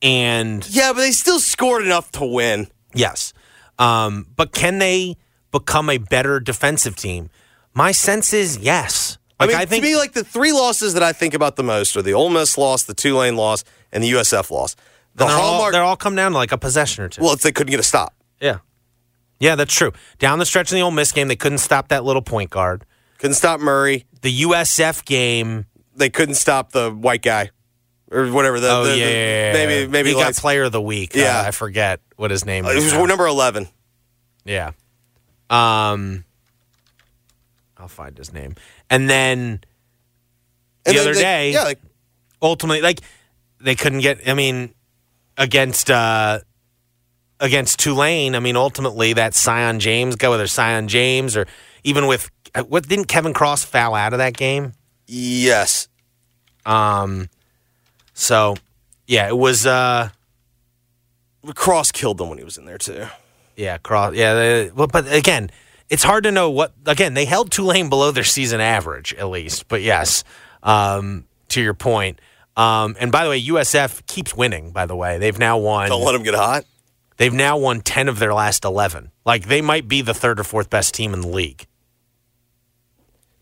[0.00, 2.68] And Yeah, but they still scored enough to win.
[2.94, 3.32] yes,
[3.78, 5.16] um, but can they
[5.50, 7.28] become a better defensive team?
[7.74, 9.11] My sense is yes.
[9.42, 11.62] I mean, I think to me, like the three losses that I think about the
[11.62, 14.74] most are the Ole Miss loss, the Tulane loss, and the USF loss.
[15.14, 15.72] The they're, all, hallmark.
[15.72, 17.22] they're all come down to like a possession or two.
[17.22, 18.14] well, it's they couldn't get a stop.
[18.40, 18.58] yeah,
[19.40, 19.92] yeah, that's true.
[20.18, 22.84] Down the stretch in the Ole Miss game, they couldn't stop that little point guard.
[23.18, 24.06] Couldn't stop Murray.
[24.22, 27.50] The USF game, They couldn't stop the white guy,
[28.10, 28.58] or whatever.
[28.60, 29.04] The, oh the- yeah,
[29.52, 31.14] the- yeah, maybe maybe he got Player of the Week.
[31.14, 31.40] Yeah.
[31.40, 32.94] Uh, I forget what his name It is.
[32.94, 33.68] was number eleven.
[34.44, 34.70] Yeah.
[35.50, 36.24] Um
[37.76, 38.54] I'll find his name.
[38.92, 39.60] And then
[40.84, 41.80] the And then other they- day, yeah, like
[42.42, 43.00] ultimately like
[43.60, 44.74] they couldn't get I mean
[45.38, 46.40] against uh
[47.40, 51.46] against Tulane, I mean ultimately that Sion James go whether Sion James or
[51.84, 52.30] even with
[52.68, 54.74] what didn't Kevin Cross foul out of that game?
[55.06, 55.88] yes.
[56.66, 57.28] Um
[58.14, 58.56] so
[59.06, 60.10] yeah, it was uh
[61.54, 63.06] Cross killed them when he was in there too.
[63.56, 64.14] Yeah, cross.
[64.14, 65.50] Yeah, they, well, but again,
[65.92, 66.72] it's hard to know what.
[66.86, 69.68] Again, they held Tulane below their season average at least.
[69.68, 70.24] But yes,
[70.62, 72.18] um, to your point.
[72.56, 74.72] Um, and by the way, USF keeps winning.
[74.72, 75.88] By the way, they've now won.
[75.88, 76.64] Don't let him get hot.
[77.18, 79.10] They've now won ten of their last eleven.
[79.24, 81.66] Like they might be the third or fourth best team in the league.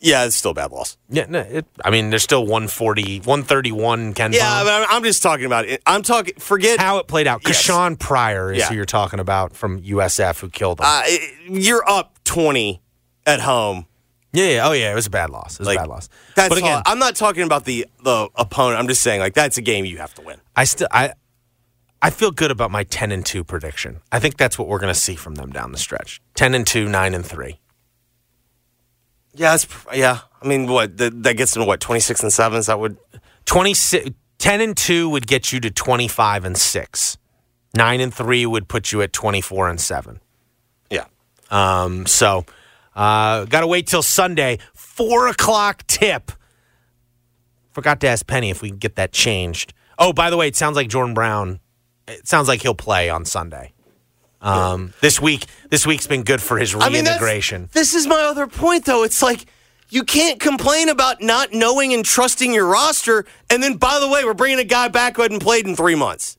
[0.02, 0.96] Yeah, it's still a bad loss.
[1.10, 4.14] Yeah, no, it, I mean they're still 140, 131.
[4.14, 5.82] Ken Yeah, but I'm, I'm just talking about it.
[5.84, 6.34] I'm talking.
[6.38, 7.42] Forget how it played out.
[7.46, 7.66] Yes.
[7.68, 8.68] Kasean Pryor is Yeah.
[8.68, 10.86] who you're talking about from USF who killed them.
[10.88, 11.02] uh,
[11.50, 12.80] you're up twenty
[13.26, 13.86] at home.
[14.32, 15.54] yeah, yeah, oh yeah, it was a bad loss.
[15.54, 16.08] It was Like a bad loss.
[16.36, 18.78] That's but again, all- I'm not talking about the the opponent.
[18.80, 20.40] I'm just saying like that's a game you have to win.
[20.54, 21.12] I still I
[22.02, 24.00] I feel good about my 10 and 2 prediction.
[24.10, 26.22] I think that's what we're going to see from them down the stretch.
[26.34, 27.58] 10 and 2, 9 and 3.
[29.34, 30.20] Yeah, that's yeah.
[30.42, 32.66] I mean, what that, that gets into what 26 and sevens?
[32.66, 32.96] That would
[33.44, 37.18] 26 10 and 2 would get you to 25 and 6.
[37.76, 40.20] 9 and 3 would put you at 24 and 7.
[41.50, 41.82] Yeah.
[41.82, 42.44] Um, so,
[42.94, 44.58] uh, got to wait till Sunday.
[44.74, 46.32] 4 o'clock tip.
[47.72, 49.72] Forgot to ask Penny if we can get that changed.
[49.98, 51.60] Oh, by the way, it sounds like Jordan Brown.
[52.08, 53.72] It sounds like he'll play on Sunday.
[54.42, 57.68] Um, this week, this week's been good for his I mean, reintegration.
[57.72, 59.04] this is my other point, though.
[59.04, 59.44] It's like
[59.90, 64.24] you can't complain about not knowing and trusting your roster, and then by the way,
[64.24, 66.38] we're bringing a guy back who hadn't played in three months.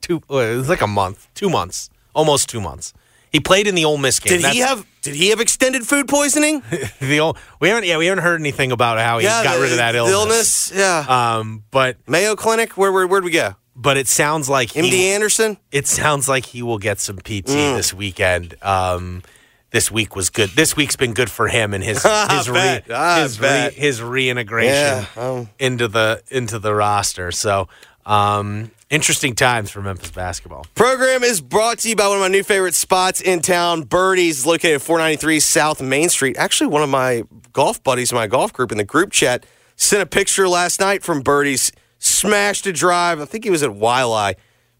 [0.00, 2.94] two uh, it was like a month, two months, almost two months.
[3.30, 4.40] He played in the Ole Miss game.
[4.40, 6.62] Did he have Did he have extended food poisoning?
[7.00, 9.72] the Ole, we haven't yeah we haven't heard anything about how he got the- rid
[9.72, 10.72] of that the illness.
[10.74, 11.04] Yeah.
[11.38, 12.76] Um, but Mayo Clinic.
[12.76, 13.54] Where where where'd we go?
[13.80, 15.56] but it sounds like MD he, Anderson.
[15.70, 17.76] it sounds like he will get some PT Mm.
[17.76, 18.56] this weekend.
[18.60, 19.22] Um,
[19.70, 20.50] this week was good.
[20.50, 25.06] This week's been good for him and his his re, his, re, his reintegration Yeah,
[25.16, 25.48] um.
[25.60, 27.30] into the into the roster.
[27.30, 27.68] So
[28.04, 30.66] um, interesting times for Memphis basketball.
[30.74, 34.46] Program is brought to you by one of my new favorite spots in town, Birdies,
[34.46, 36.36] located at 493 South Main Street.
[36.38, 39.44] Actually, one of my golf buddies in my golf group in the group chat
[39.76, 41.72] sent a picture last night from Birdies.
[41.98, 43.20] Smashed a drive.
[43.20, 44.36] I think he was at Wiley,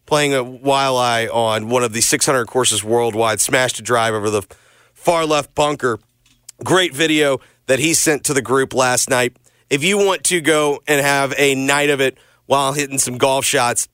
[0.07, 3.41] playing at Wiley on one of the 600 courses worldwide.
[3.41, 4.43] Smashed a drive over the
[4.95, 5.99] far left bunker.
[6.63, 9.37] Great video that he sent to the group last night.
[9.69, 13.45] If you want to go and have a night of it while hitting some golf
[13.45, 13.89] shots,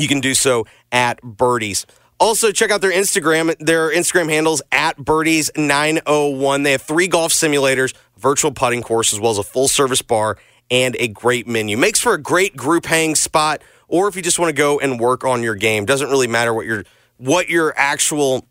[0.00, 1.86] you can do so at Birdies.
[2.18, 3.56] Also, check out their Instagram.
[3.58, 6.64] Their Instagram handles at birdies901.
[6.64, 10.36] They have three golf simulators, virtual putting course, as well as a full service bar
[10.70, 11.78] and a great menu.
[11.78, 15.00] Makes for a great group hang spot, or if you just want to go and
[15.00, 15.86] work on your game.
[15.86, 16.84] Doesn't really matter what your
[17.16, 18.44] what your actual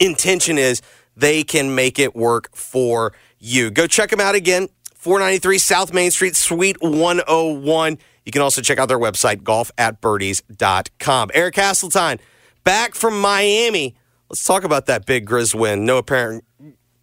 [0.00, 0.82] intention is.
[1.16, 3.70] They can make it work for you.
[3.70, 4.68] Go check them out again.
[4.94, 7.98] 493 South Main Street, Suite 101.
[8.26, 11.30] You can also check out their website, golf at birdies.com.
[11.32, 12.18] Eric Hasseltine,
[12.64, 13.94] back from Miami.
[14.28, 15.86] Let's talk about that big Grizz win.
[15.86, 16.44] No apparent,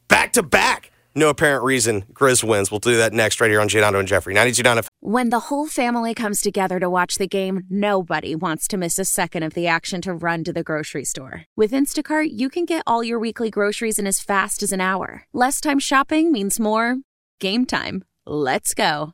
[0.10, 2.70] back to back, no apparent reason Grizz wins.
[2.70, 4.36] We'll do that next right here on Giannotto and Jeffrey.
[4.36, 9.00] 92.9 When the whole family comes together to watch the game, nobody wants to miss
[9.00, 11.46] a second of the action to run to the grocery store.
[11.56, 15.24] With Instacart, you can get all your weekly groceries in as fast as an hour.
[15.32, 16.98] Less time shopping means more
[17.40, 18.04] game time.
[18.26, 19.14] Let's go.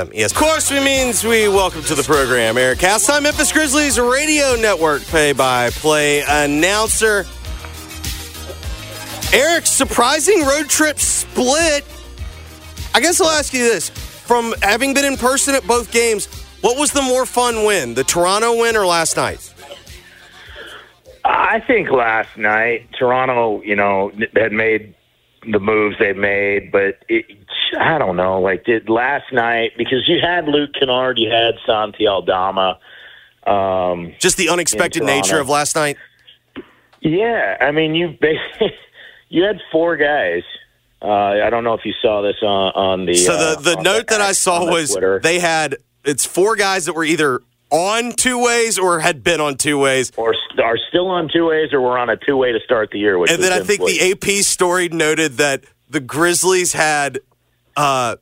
[0.00, 4.00] Um, Yes, of course, we means we welcome to the program Eric Hasseltine, Memphis Grizzlies
[4.00, 7.26] Radio Network play-by-play announcer.
[9.32, 11.84] Eric, surprising road trip split.
[12.94, 16.26] I guess I'll ask you this: from having been in person at both games,
[16.62, 19.52] what was the more fun win, the Toronto win or last night?
[21.24, 24.94] I think last night Toronto, you know, had made
[25.50, 27.39] the moves they made, but it,
[27.78, 28.40] I don't know.
[28.40, 32.78] Like did last night because you had Luke Kennard, you had Santi Aldama.
[33.46, 35.96] Um, Just the unexpected nature of last night.
[37.00, 38.16] Yeah, I mean you
[39.28, 40.42] you had four guys.
[41.02, 43.14] Uh, I don't know if you saw this on, on the.
[43.14, 45.18] So uh, the, the on note that I saw the was Twitter.
[45.20, 47.40] they had it's four guys that were either
[47.70, 50.12] on two ways or had been on two ways.
[50.16, 52.98] or are still on two ways, or we're on a two way to start the
[52.98, 53.16] year.
[53.24, 57.20] And then I think the AP story noted that the Grizzlies had
[57.80, 58.16] uh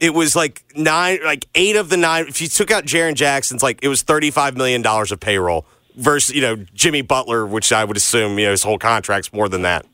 [0.00, 3.62] it was like nine like eight of the nine if you took out Jaren Jackson's
[3.62, 5.66] like it was thirty five million dollars of payroll
[5.96, 9.48] versus, you know, Jimmy Butler, which I would assume, you know, his whole contract's more
[9.48, 9.84] than that.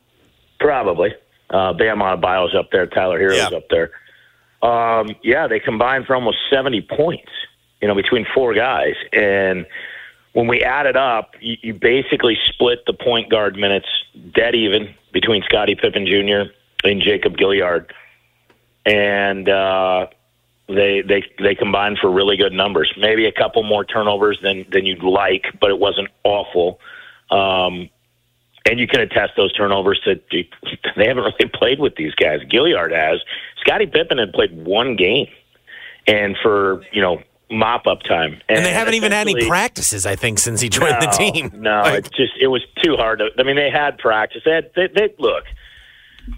[0.61, 1.15] Probably.
[1.51, 2.87] Uh, Bam Adebayo's up there.
[2.87, 3.57] Tyler Herro's Yeah.
[3.57, 3.91] up there.
[4.63, 7.31] Um, yeah, they combined for almost 70 points,
[7.81, 8.95] you know, between four guys.
[9.13, 9.67] And
[10.33, 13.89] when we add it up, you, you basically split the point guard minutes
[14.35, 16.53] dead even between Scottie Pippen Jr.
[16.87, 17.91] and Jacob Gilliard.
[18.87, 20.07] And uh,
[20.69, 22.93] they they they combined for really good numbers.
[22.97, 26.81] Maybe a couple more turnovers than than you'd like, but it wasn't awful.
[27.31, 27.91] Um,
[28.69, 30.15] and you can attest those turnovers to
[30.97, 32.41] they haven't really played with these guys.
[32.43, 33.21] Gilliard has.
[33.61, 35.27] Scottie Pippen had played one game,
[36.07, 40.17] and for you know mop up time, And they haven't even had any practices, I
[40.17, 41.53] think, since he joined the team.
[41.55, 43.31] No, Like, it just it was too hard to.
[43.39, 44.43] I mean, they had practice.
[44.45, 45.45] They, had, they, they look.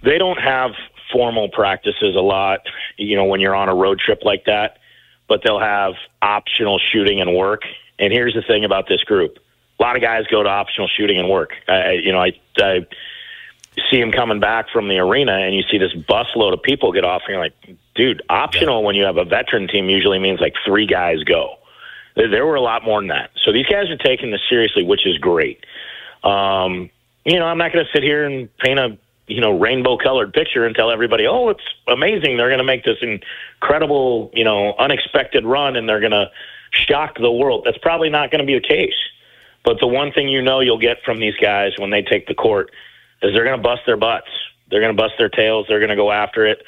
[0.03, 0.73] They don't have
[1.13, 2.61] formal practices a lot.
[2.97, 4.79] You know, when you're on a road trip like that,
[5.29, 7.63] but they'll have optional shooting and work.
[7.99, 9.39] And here's the thing about this group:
[9.79, 11.53] a lot of guys go to optional shooting and work.
[11.69, 12.87] I, you know, I, I
[13.91, 17.05] see them coming back from the arena, and you see this busload of people get
[17.05, 17.55] off, and you're like,
[17.95, 21.57] dude, optional when you have a veteran team usually means like three guys go.
[22.17, 23.31] There, there were a lot more than that.
[23.43, 25.65] So these guys are taking this seriously, which is great.
[26.25, 26.91] Um,
[27.25, 28.99] you know, I'm not going to sit here and paint a
[29.29, 32.37] you know rainbow colored picture and tell everybody, oh, it's amazing.
[32.37, 36.31] They're going to make this incredible, you know, unexpected run, and they're going to
[36.71, 37.63] shock the world.
[37.65, 38.97] That's probably not going to be the case.
[39.65, 42.35] But the one thing you know you'll get from these guys when they take the
[42.35, 42.71] court
[43.23, 44.29] is they're going to bust their butts.
[44.71, 45.67] They're going to bust their tails.
[45.69, 46.63] They're going to go after it.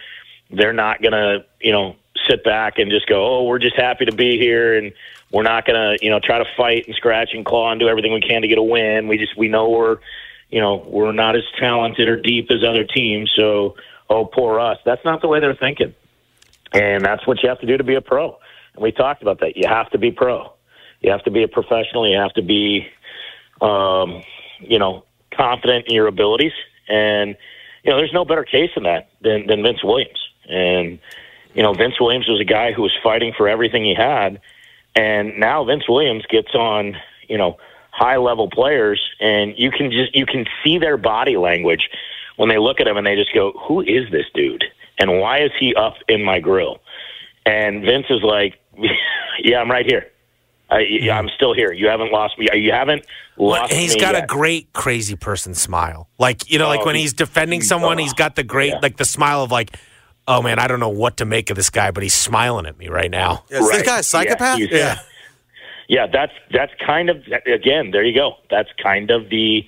[0.50, 1.96] They're not going to, you know,
[2.28, 4.92] sit back and just go, "Oh, we're just happy to be here and
[5.32, 7.88] we're not going to, you know, try to fight and scratch and claw and do
[7.88, 9.06] everything we can to get a win.
[9.06, 9.98] We just we know we're,
[10.50, 13.76] you know, we're not as talented or deep as other teams, so
[14.08, 15.94] oh, poor us." That's not the way they're thinking.
[16.72, 18.36] And that's what you have to do to be a pro.
[18.74, 19.56] And we talked about that.
[19.56, 20.52] You have to be pro.
[21.00, 22.08] You have to be a professional.
[22.08, 22.86] You have to be,
[23.60, 24.22] um,
[24.60, 26.52] you know, confident in your abilities.
[26.88, 27.36] And
[27.82, 30.18] you know, there's no better case than that than, than Vince Williams.
[30.48, 30.98] And
[31.54, 34.40] you know, Vince Williams was a guy who was fighting for everything he had,
[34.94, 36.96] and now Vince Williams gets on,
[37.28, 37.58] you know,
[37.92, 41.88] high level players, and you can just you can see their body language
[42.36, 44.64] when they look at him and they just go, "Who is this dude?
[44.98, 46.80] And why is he up in my grill?"
[47.46, 48.54] And Vince is like,
[49.42, 50.06] "Yeah, I'm right here.
[50.72, 50.86] I,
[51.18, 51.72] I'm still here.
[51.72, 52.46] You haven't lost me.
[52.54, 53.04] You haven't
[53.36, 56.08] Well, lost and he's me got yet." a great crazy person smile.
[56.18, 59.04] Like, you know, like Oh, when he's defending someone, he's got the great, like the
[59.04, 59.76] smile of like,
[60.28, 62.78] oh man, I don't know what to make of this guy, but he's smiling at
[62.78, 63.42] me right now.
[63.50, 63.84] Is Right.
[64.28, 64.98] Yeah, he's- Yeah,
[66.12, 67.16] that's that's kind of
[67.46, 67.90] again.
[67.90, 68.34] There you go.
[68.50, 69.64] That's kind of the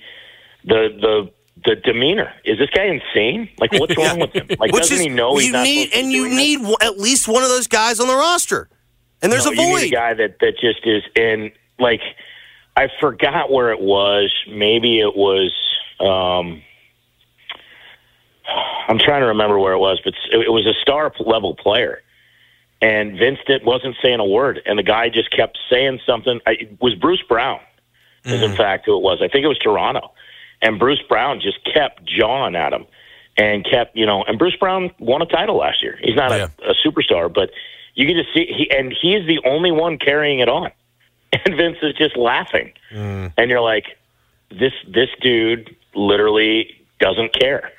[0.65, 1.31] the the
[1.65, 2.33] the demeanor.
[2.45, 3.49] Is this guy insane?
[3.59, 4.47] Like, what's wrong with him?
[4.59, 6.97] Like, Which doesn't is- he know he's you not need and you need w- at
[6.99, 8.69] least one of those guys on the roster.
[9.21, 9.81] And there's No, a you void.
[9.83, 12.01] need a guy that that just is in like
[12.75, 14.33] I forgot where it was.
[14.49, 15.51] Maybe it was.
[15.99, 16.61] um
[18.89, 22.01] I'm trying to remember where it was, but it was a star level player,
[22.83, 26.41] and Vince did, wasn't saying a word, and the guy just kept saying something.
[26.45, 27.61] I, it was Bruce Brown,
[28.25, 28.57] is in mm-hmm.
[28.57, 29.19] fact who it was.
[29.21, 30.11] I think it was Toronto,
[30.61, 32.85] and Bruce Brown just kept jawing at him,
[33.37, 34.23] and kept you know.
[34.23, 35.97] And Bruce Brown won a title last year.
[36.01, 37.51] He's not a, a superstar, but
[37.95, 40.69] you can just see he and he's the only one carrying it on,
[41.31, 43.31] and Vince is just laughing, mm.
[43.37, 43.97] and you're like,
[44.49, 47.71] this this dude literally doesn't care.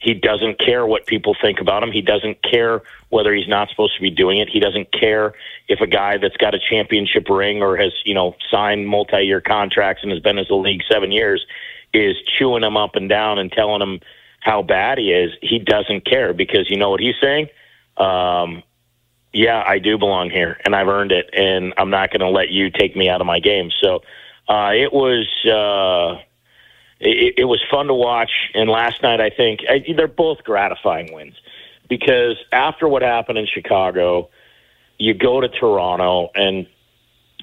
[0.00, 1.92] He doesn't care what people think about him.
[1.92, 4.48] He doesn't care whether he's not supposed to be doing it.
[4.48, 5.34] He doesn't care
[5.68, 10.02] if a guy that's got a championship ring or has, you know, signed multi-year contracts
[10.02, 11.44] and has been in the league seven years
[11.92, 14.00] is chewing him up and down and telling him
[14.40, 15.32] how bad he is.
[15.42, 17.48] He doesn't care because you know what he's saying?
[17.98, 18.62] Um,
[19.34, 22.48] yeah, I do belong here and I've earned it and I'm not going to let
[22.48, 23.70] you take me out of my game.
[23.82, 24.00] So,
[24.48, 26.22] uh, it was, uh,
[27.00, 28.30] it, it was fun to watch.
[28.54, 31.34] And last night, I think I, they're both gratifying wins
[31.88, 34.30] because after what happened in Chicago,
[34.98, 36.66] you go to Toronto and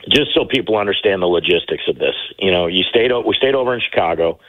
[0.10, 3.74] just so people understand the logistics of this, you know, you stayed we stayed over
[3.74, 4.40] in Chicago,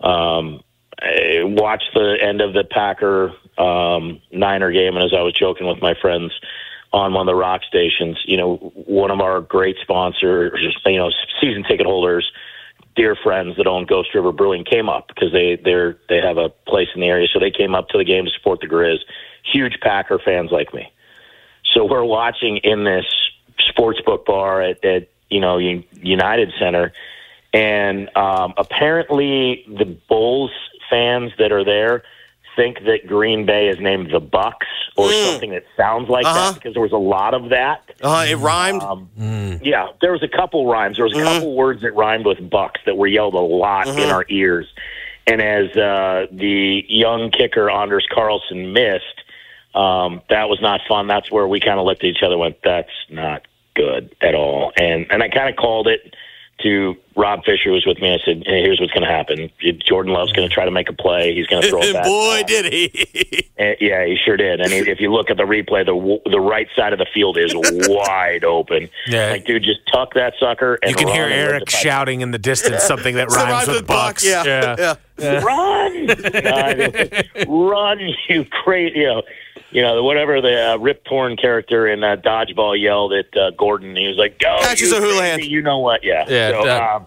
[0.00, 0.62] um,
[1.00, 5.80] watched the end of the Packer um, Niner game, and as I was joking with
[5.80, 6.32] my friends
[6.92, 8.56] on one of the rock stations, you know,
[8.86, 10.52] one of our great sponsors,
[10.86, 11.10] you know,
[11.40, 12.30] season ticket holders,
[12.96, 16.48] dear friends that own Ghost River Brewing came up because they they're they have a
[16.48, 18.98] place in the area, so they came up to the game to support the Grizz.
[19.42, 20.92] Huge Packer fans like me,
[21.72, 23.06] so we're watching in this
[23.58, 26.92] sports book bar at, at you know United Center,
[27.52, 30.50] and um, apparently the Bulls
[30.88, 32.02] fans that are there
[32.56, 36.52] think that Green Bay is named the Bucks or something that sounds like Uh-huh.
[36.52, 37.82] that because there was a lot of that.
[38.02, 38.82] Uh, it rhymed.
[38.82, 39.08] Um,
[39.62, 40.96] Yeah, there was a couple rhymes.
[40.96, 43.94] There was a couple words that rhymed with Bucks that were yelled a lot in
[43.96, 44.12] Mhm.
[44.12, 44.66] our ears.
[45.26, 49.22] And as uh, the young kicker Anders Carlson missed,
[49.74, 51.06] um, that was not fun.
[51.06, 53.42] That's where we kind of looked at each other, and went, "That's not
[53.74, 56.13] good at all." And and I kind of called it
[56.64, 58.12] to Rob Fischer, who was with me.
[58.12, 59.48] I said, hey, "Here's what's going to happen.
[59.86, 61.32] Jordan Love's going to try to make a play.
[61.32, 63.40] He's going to throw it back." Boy, did he.
[63.56, 64.60] And, yeah, he sure did.
[64.60, 67.06] And he, if you look at the replay, the w- the right side of the
[67.14, 67.52] field is
[67.88, 68.88] wide open.
[69.06, 69.30] Yeah.
[69.30, 70.76] Like, dude, just tuck that sucker.
[70.82, 73.48] And You can hear run and let Eric shouting in the distance something that rhymes
[73.52, 74.26] rhymes with with buck, bucks.
[74.26, 75.40] yeah, yeah.
[75.40, 78.98] Run, Uh, run, you crazy!
[78.98, 79.22] You know,
[79.74, 83.94] you know whatever the uh, Rip Torn character in uh, Dodgeball yelled at uh, Gordon.
[83.96, 86.02] He was like, "Go, Catches you a Houlihan." You know what?
[86.04, 87.06] Yeah, Yeah, So, that- um,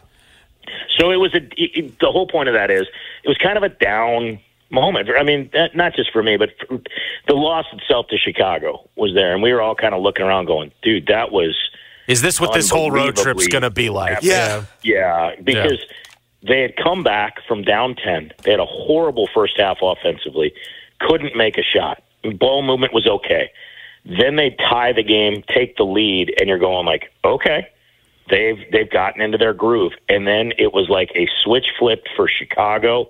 [0.98, 1.38] so it was a.
[1.38, 2.82] It, it- the whole point of that is
[3.24, 4.40] it was kind of a down
[4.70, 5.10] moment.
[5.18, 6.80] I mean, that, not just for me, but for,
[7.28, 10.46] the loss itself to Chicago was there, and we were all kind of looking around,
[10.46, 11.56] going, "Dude, that was."
[12.08, 14.20] Is this what this whole road trip's Unbelievably going to be like?
[14.22, 14.64] Yeah.
[14.82, 15.80] Yeah, because
[16.42, 18.32] they had come back from down 10.
[18.44, 20.54] They had a horrible first half offensively,
[21.02, 22.02] couldn't make a shot.
[22.36, 23.52] Ball movement was okay.
[24.06, 27.68] Then they tie the game, take the lead, and you're going like, okay,
[28.30, 29.94] they've they've gotten into their groove.
[30.08, 33.10] And then it was like a switch flipped for Chicago,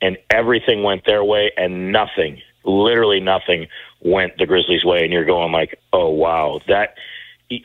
[0.00, 3.68] and everything went their way, and nothing, literally nothing,
[4.00, 5.04] went the Grizzlies' way.
[5.04, 6.96] And you're going like, oh wow, that.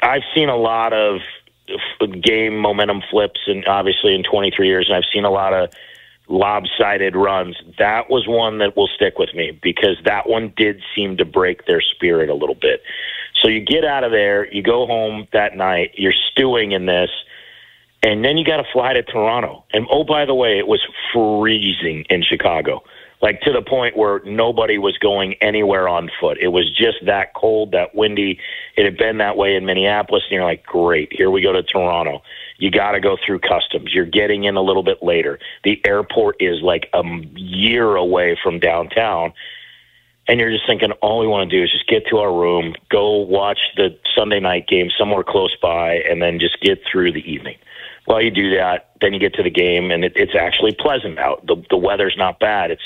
[0.02, 1.20] I've seen a lot of
[2.22, 5.74] game momentum flips, and obviously in 23 years, and I've seen a lot of
[6.28, 7.56] lopsided runs.
[7.78, 11.66] That was one that will stick with me because that one did seem to break
[11.66, 12.82] their spirit a little bit.
[13.42, 17.10] So you get out of there, you go home that night, you're stewing in this,
[18.02, 19.66] and then you got to fly to Toronto.
[19.74, 20.82] And oh, by the way, it was
[21.14, 22.84] freezing in Chicago
[23.24, 26.38] like to the point where nobody was going anywhere on foot.
[26.40, 28.38] It was just that cold, that windy.
[28.76, 31.64] It had been that way in Minneapolis, and you're like, great, here we go to
[31.64, 32.22] Toronto.
[32.58, 33.94] You got to go through customs.
[33.94, 35.40] You're getting in a little bit later.
[35.64, 37.04] The airport is like a
[37.36, 39.34] year away from downtown.
[40.28, 42.76] And you're just thinking, all we want to do is just get to our room,
[42.90, 47.30] go watch the Sunday night game somewhere close by, and then just get through the
[47.30, 47.58] evening.
[48.08, 51.20] Well, you do that, then you get to the game, and it, it's actually pleasant
[51.20, 51.46] out.
[51.46, 52.72] The the weather's not bad.
[52.72, 52.82] It's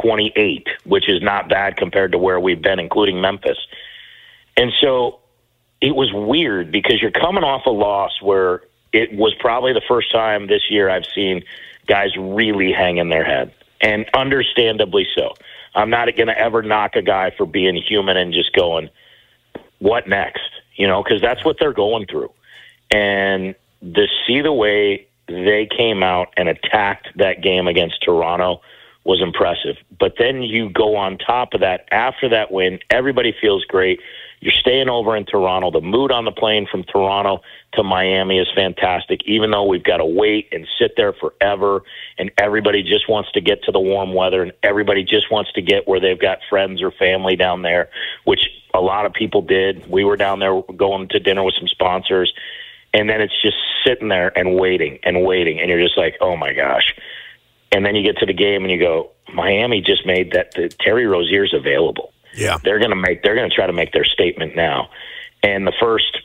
[0.00, 3.58] 28, which is not bad compared to where we've been, including Memphis.
[4.56, 5.20] And so
[5.80, 10.10] it was weird because you're coming off a loss where it was probably the first
[10.12, 11.42] time this year I've seen
[11.86, 15.34] guys really hang in their head, and understandably so.
[15.74, 18.90] I'm not going to ever knock a guy for being human and just going,
[19.78, 20.50] what next?
[20.74, 22.32] You know, because that's what they're going through.
[22.90, 28.60] And to see the way they came out and attacked that game against Toronto
[29.04, 29.76] was impressive.
[29.98, 34.00] But then you go on top of that after that win, everybody feels great.
[34.40, 35.70] You're staying over in Toronto.
[35.70, 37.42] The mood on the plane from Toronto
[37.74, 41.82] to Miami is fantastic, even though we've got to wait and sit there forever.
[42.18, 45.62] And everybody just wants to get to the warm weather, and everybody just wants to
[45.62, 47.90] get where they've got friends or family down there,
[48.24, 49.90] which a lot of people did.
[49.90, 52.32] We were down there going to dinner with some sponsors.
[52.94, 55.60] And then it's just sitting there and waiting and waiting.
[55.60, 56.94] And you're just like, oh my gosh
[57.72, 60.68] and then you get to the game and you go, Miami just made that the
[60.68, 62.12] Terry Rozier's available.
[62.38, 64.90] Yeah, they're going to make they're going to try to make their statement now.
[65.42, 66.18] And the first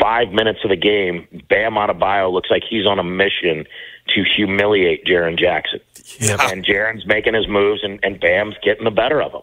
[0.00, 3.66] five minutes of the game, Bam Adebayo looks like he's on a mission
[4.08, 5.80] to humiliate Jaren Jackson.
[6.18, 6.36] Yeah.
[6.50, 9.42] And Jaren's making his moves, and, and Bam's getting the better of him.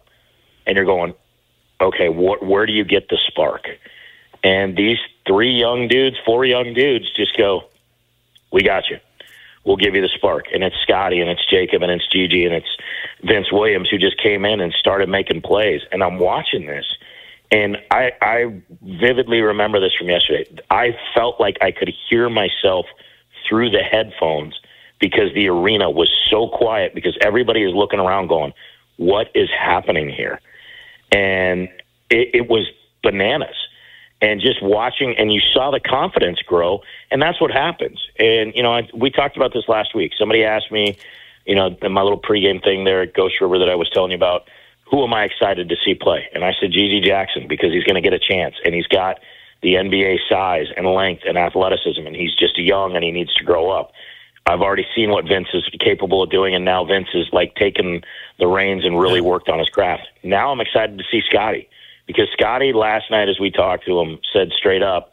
[0.66, 1.14] And you're going,
[1.80, 3.66] okay, what, where do you get the spark?
[4.44, 7.64] And these three young dudes, four young dudes, just go,
[8.52, 9.00] we got you
[9.64, 10.46] will give you the spark.
[10.54, 12.78] And it's Scottie and it's Jacob and it's GG and it's
[13.24, 15.82] Vince Williams who just came in and started making plays.
[15.92, 16.86] And I'm watching this.
[17.52, 20.46] And I, I vividly remember this from yesterday.
[20.70, 22.86] I felt like I could hear myself
[23.48, 24.60] through the headphones
[25.00, 28.54] because the arena was so quiet because everybody is looking around going,
[28.98, 30.40] what is happening here?
[31.12, 31.68] And
[32.10, 32.68] it, it was
[33.04, 33.56] bananas
[34.22, 38.00] and just watching and you saw the confidence grow and that's what happens.
[38.20, 40.14] And you know I, we talked about this last week.
[40.18, 40.98] Somebody asked me
[41.46, 44.12] you know in my little pregame thing there at ghost river that i was telling
[44.12, 44.48] you about
[44.90, 46.28] who am i excited to see play?
[46.34, 49.20] And i said gg jackson because he's going to get a chance and he's got
[49.62, 53.44] the nba size and length and athleticism and he's just young and he needs to
[53.44, 53.92] grow up.
[54.48, 58.02] I've already seen what Vince is capable of doing, and now Vince is like taking
[58.40, 60.08] the reins and really worked on his craft.
[60.24, 61.70] Now I'm excited to see Scottie
[62.12, 65.12] because Scottie last night, as we talked to him, said straight up,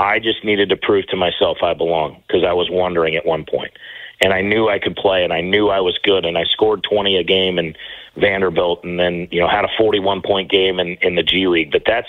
[0.00, 3.44] I just needed to prove to myself I belong because I was wondering at one
[3.44, 3.72] point.
[4.22, 6.82] And I knew I could play and I knew I was good and I scored
[6.82, 7.76] 20 a game in
[8.16, 11.70] Vanderbilt and then, you know, had a 41 point game in, in the G League.
[11.70, 12.08] But that's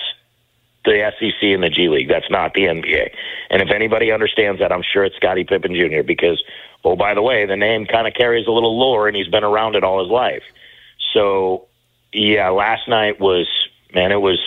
[0.83, 2.09] the SEC and the G League.
[2.09, 3.11] That's not the NBA.
[3.49, 6.03] And if anybody understands that, I'm sure it's Scottie Pippen Jr.
[6.03, 6.43] because,
[6.83, 9.43] oh, by the way, the name kind of carries a little lore and he's been
[9.43, 10.43] around it all his life.
[11.13, 11.67] So,
[12.13, 13.47] yeah, last night was
[13.93, 14.39] man, it was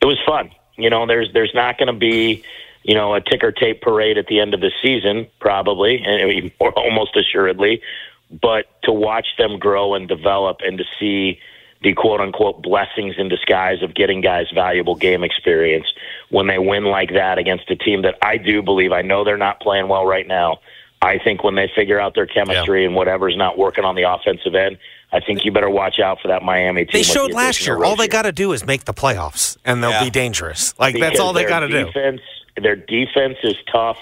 [0.00, 0.50] it was fun.
[0.76, 2.44] You know, there's there's not going to be
[2.82, 7.16] you know a ticker tape parade at the end of the season, probably, and almost
[7.16, 7.82] assuredly.
[8.30, 11.40] But to watch them grow and develop, and to see
[11.82, 15.86] the quote unquote blessings in disguise of getting guys valuable game experience
[16.28, 19.36] when they win like that against a team that I do believe I know they're
[19.36, 20.60] not playing well right now.
[21.02, 22.88] I think when they figure out their chemistry yeah.
[22.88, 24.78] and whatever's not working on the offensive end,
[25.12, 26.92] I think you better watch out for that Miami team.
[26.92, 27.82] They showed last year.
[27.82, 30.04] All they got to do is make the playoffs, and they'll yeah.
[30.04, 30.78] be dangerous.
[30.78, 32.18] Like because that's all they got to do.
[32.60, 33.98] Their defense is tough.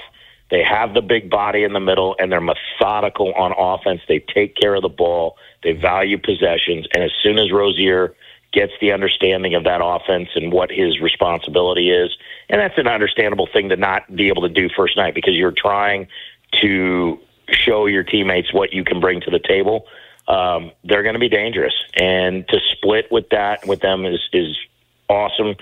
[0.51, 4.01] They have the big body in the middle, and they're methodical on offense.
[4.09, 5.37] They take care of the ball.
[5.63, 8.15] They value possessions, and as soon as Rozier
[8.53, 12.17] gets the understanding of that offense and what his responsibility is,
[12.49, 15.53] and that's an understandable thing to not be able to do first night because you're
[15.53, 16.09] trying
[16.63, 17.19] to
[17.51, 19.87] show your teammates what you can bring to the table
[20.29, 21.75] um, they're going to be dangerous.
[21.97, 24.57] And to split with that with them is is
[25.09, 25.57] awesome.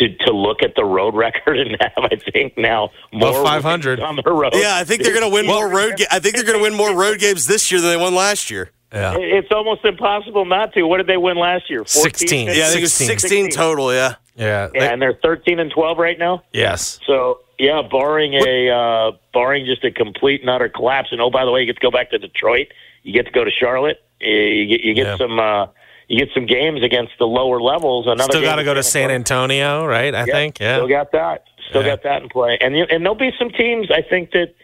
[0.00, 4.00] To, to look at the road record and have, I think now more Above 500
[4.00, 4.52] on the road.
[4.54, 5.98] Yeah, I think they're going to win more road.
[5.98, 8.12] Ga- I think they're going to win more road games this year than they won
[8.12, 8.70] last year.
[8.92, 9.14] Yeah.
[9.16, 10.82] It's almost impossible not to.
[10.82, 11.84] What did they win last year?
[11.84, 12.46] 14, 16.
[12.46, 12.46] 15?
[12.46, 14.16] Yeah, I think it was 16 total, yeah.
[14.34, 14.68] Yeah.
[14.74, 16.42] Yeah, and they're 13 and 12 right now.
[16.52, 16.98] Yes.
[17.06, 21.08] So yeah, barring a uh, barring just a complete and utter collapse.
[21.12, 22.68] And oh, by the way, you get to go back to Detroit.
[23.02, 24.03] You get to go to Charlotte.
[24.24, 25.66] Uh, You get you get some uh,
[26.08, 28.06] you get some games against the lower levels.
[28.06, 30.14] Another Still got to go to San Antonio, right?
[30.14, 30.60] I Yeah, think.
[30.60, 30.76] Yeah.
[30.76, 31.44] Still got that.
[31.70, 31.88] Still Yeah.
[31.88, 32.58] got that in play.
[32.60, 33.90] And and there'll be some teams.
[33.90, 34.54] I think that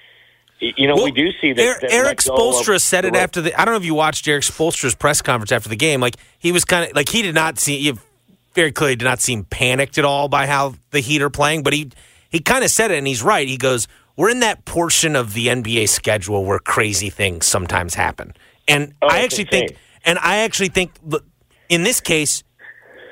[0.58, 1.80] you know we do see that.
[1.80, 3.58] That Erik Spoelstra said it after the.
[3.58, 6.00] I don't know if you watched Erik Spoelstra's press conference after the game.
[6.00, 7.76] Like he was kind of like he did not see.
[7.78, 7.98] You
[8.54, 11.62] very clearly did not seem panicked at all by how the Heat are playing.
[11.62, 11.90] But he
[12.30, 13.48] he kind of said it, and he's right.
[13.48, 18.34] He goes, "We're in that portion of the NBA schedule where crazy things sometimes happen."
[18.70, 20.92] And Oh, I actually think, and I actually think,
[21.68, 22.42] in this case,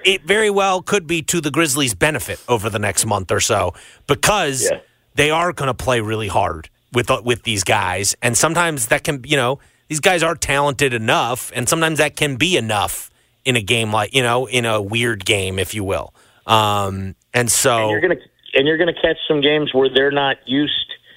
[0.05, 3.75] it very well could be to the Grizzlies' benefit over the next month or so
[4.07, 4.71] because
[5.15, 9.05] they are going to play really hard with uh, with these guys, and sometimes that
[9.05, 13.11] can you know these guys are talented enough, and sometimes that can be enough
[13.45, 16.15] in a game like you know in a weird game, if you will.
[16.47, 18.21] Um, and so And you're gonna
[18.55, 20.73] and you're gonna catch some games where they're not used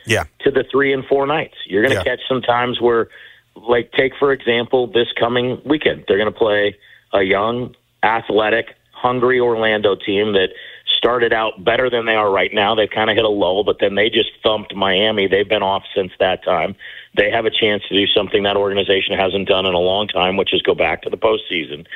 [0.05, 1.53] yeah, to the three and four nights.
[1.67, 2.15] You're going to Yeah.
[2.15, 3.07] catch some times where,
[3.55, 6.77] like, take for example, this coming weekend, they're going to play
[7.13, 10.49] a young, athletic, hungry Orlando team that
[10.97, 12.75] started out better than they are right now.
[12.75, 15.27] They've kind of hit a lull, but then they just thumped Miami.
[15.27, 16.75] They've been off since that time.
[17.17, 20.37] They have a chance to do something that organization hasn't done in a long time,
[20.37, 21.87] which is go back to the postseason.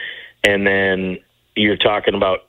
[0.43, 1.19] And then
[1.55, 2.39] you're talking about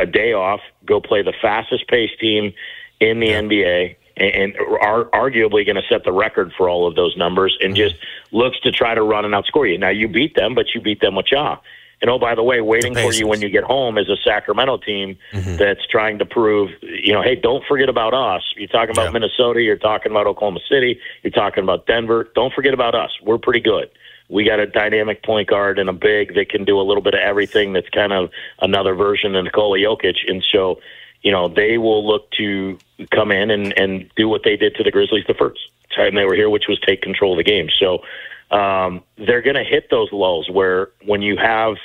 [0.00, 2.52] a day off, go play the fastest paced team
[3.00, 6.94] in the NBA, and, and are arguably going to set the record for all of
[6.94, 7.88] those numbers, and mm-hmm.
[7.88, 7.96] just
[8.32, 9.78] looks to try to run and outscore you.
[9.78, 11.58] Now you beat them, but you beat them with Ja.
[12.00, 14.76] And oh, by the way, waiting for you when you get home is a Sacramento
[14.78, 15.56] team mm-hmm.
[15.56, 18.42] that's trying to prove, you know, hey, don't forget about us.
[18.56, 22.28] You're talking about Minnesota, you're talking about Oklahoma City, you're talking about Denver.
[22.36, 23.10] Don't forget about us.
[23.24, 23.90] We're pretty good.
[24.28, 27.14] We got a dynamic point guard and a big that can do a little bit
[27.14, 27.72] of everything.
[27.72, 30.80] That's kind of another version of Nikola Jokic, and so
[31.22, 32.78] you know they will look to
[33.10, 35.60] come in and and do what they did to the Grizzlies the first
[35.94, 37.68] time they were here, which was take control of the game.
[37.78, 38.02] So
[38.50, 41.76] um, they're going to hit those lulls where when you have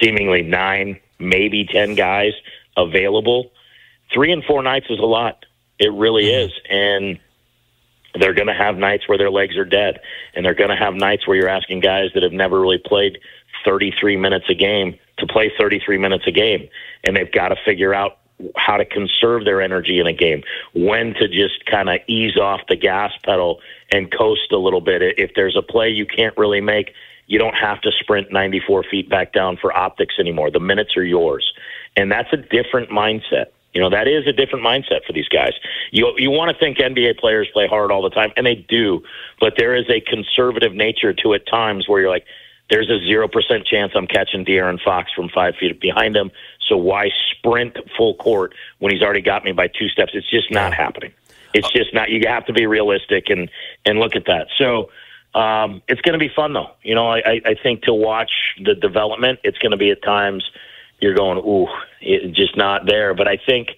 [0.00, 2.32] seemingly nine, maybe ten guys
[2.76, 3.52] available,
[4.12, 5.46] three and four nights is a lot.
[5.78, 7.18] It really is, and
[8.18, 10.00] they're going to have nights where their legs are dead,
[10.34, 13.18] and they're going to have nights where you're asking guys that have never really played
[13.64, 16.68] 33 minutes a game to play 33 minutes a game,
[17.04, 18.18] and they've got to figure out
[18.56, 20.42] how to conserve their energy in a game,
[20.74, 23.60] when to just kind of ease off the gas pedal
[23.92, 25.02] and coast a little bit.
[25.18, 26.92] If there's a play you can't really make,
[27.26, 30.50] you don't have to sprint 94 feet back down for optics anymore.
[30.50, 31.52] The minutes are yours,
[31.96, 33.46] and that's a different mindset.
[33.72, 35.52] You know, that is a different mindset for these guys.
[35.90, 39.02] You you want to think NBA players play hard all the time, and they do,
[39.40, 42.26] but there is a conservative nature to it times where you're like,
[42.70, 46.30] there's a zero percent chance I'm catching De'Aaron Fox from five feet behind him.
[46.72, 50.12] So why sprint full court when he's already got me by two steps?
[50.14, 51.12] It's just not happening.
[51.52, 52.08] It's just not.
[52.08, 53.50] You have to be realistic and
[53.84, 54.46] and look at that.
[54.56, 54.88] So
[55.38, 56.70] um, it's going to be fun though.
[56.82, 58.30] You know, I, I I think to watch
[58.64, 60.50] the development, it's going to be at times
[60.98, 61.66] you're going, ooh,
[62.00, 63.12] it, just not there.
[63.12, 63.68] But I think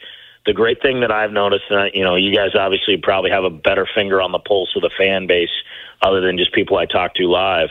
[0.46, 3.50] the great thing that I've noticed, uh, you know, you guys obviously probably have a
[3.50, 5.50] better finger on the pulse of the fan base,
[6.00, 7.70] other than just people I talk to live,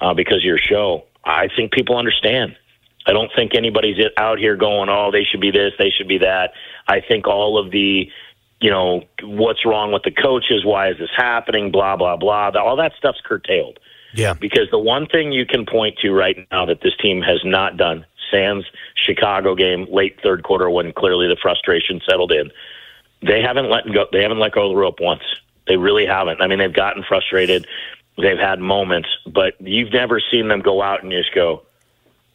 [0.00, 1.04] uh, because of your show.
[1.24, 2.56] I think people understand.
[3.06, 6.18] I don't think anybody's out here going, oh, they should be this, they should be
[6.18, 6.52] that.
[6.88, 8.10] I think all of the,
[8.60, 10.64] you know, what's wrong with the coaches?
[10.64, 11.70] Why is this happening?
[11.70, 12.50] Blah blah blah.
[12.56, 13.78] All that stuff's curtailed.
[14.14, 14.34] Yeah.
[14.34, 17.76] Because the one thing you can point to right now that this team has not
[17.76, 22.50] done, sans Chicago game, late third quarter when clearly the frustration settled in,
[23.22, 24.06] they haven't let go.
[24.12, 25.22] They haven't let go of the rope once.
[25.66, 26.40] They really haven't.
[26.40, 27.66] I mean, they've gotten frustrated.
[28.16, 31.62] They've had moments, but you've never seen them go out and just go,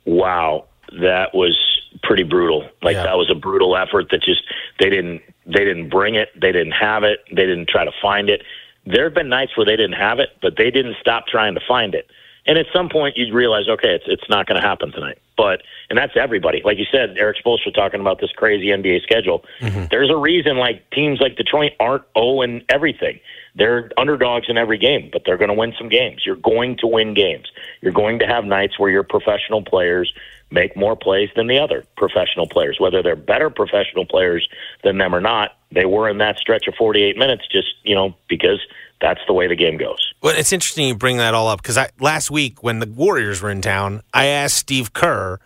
[0.06, 0.66] "Wow,
[1.02, 1.58] that was
[2.04, 4.44] pretty brutal." Like that was a brutal effort that just
[4.80, 6.30] they didn't they didn't bring it.
[6.40, 7.24] They didn't have it.
[7.30, 8.44] They didn't try to find it.
[8.86, 11.62] There have been nights where they didn't have it, but they didn't stop trying to
[11.68, 12.10] find it.
[12.46, 15.20] And at some point, you'd realize, okay, it's it's not going to happen tonight.
[15.40, 16.62] But and that's everybody.
[16.66, 19.46] Like you said, Erik Spoelstra talking about this crazy NBA schedule.
[19.62, 19.86] Mm-hmm.
[19.90, 23.22] There's a reason like teams like Detroit aren't oh owing everything.
[23.56, 26.24] They're underdogs in every game, but they're going to win some games.
[26.26, 27.48] You're going to win games.
[27.80, 30.14] You're going to have nights where your professional players
[30.52, 34.48] make more plays than the other professional players, whether they're better professional players
[34.84, 35.52] than them or not.
[35.72, 38.60] They were in that stretch of 48 minutes just, you know, because
[39.02, 40.14] that's the way the game goes.
[40.22, 43.50] Well, it's interesting you bring that all up because last week when the Warriors were
[43.50, 45.40] in town, I asked Steve Kerr,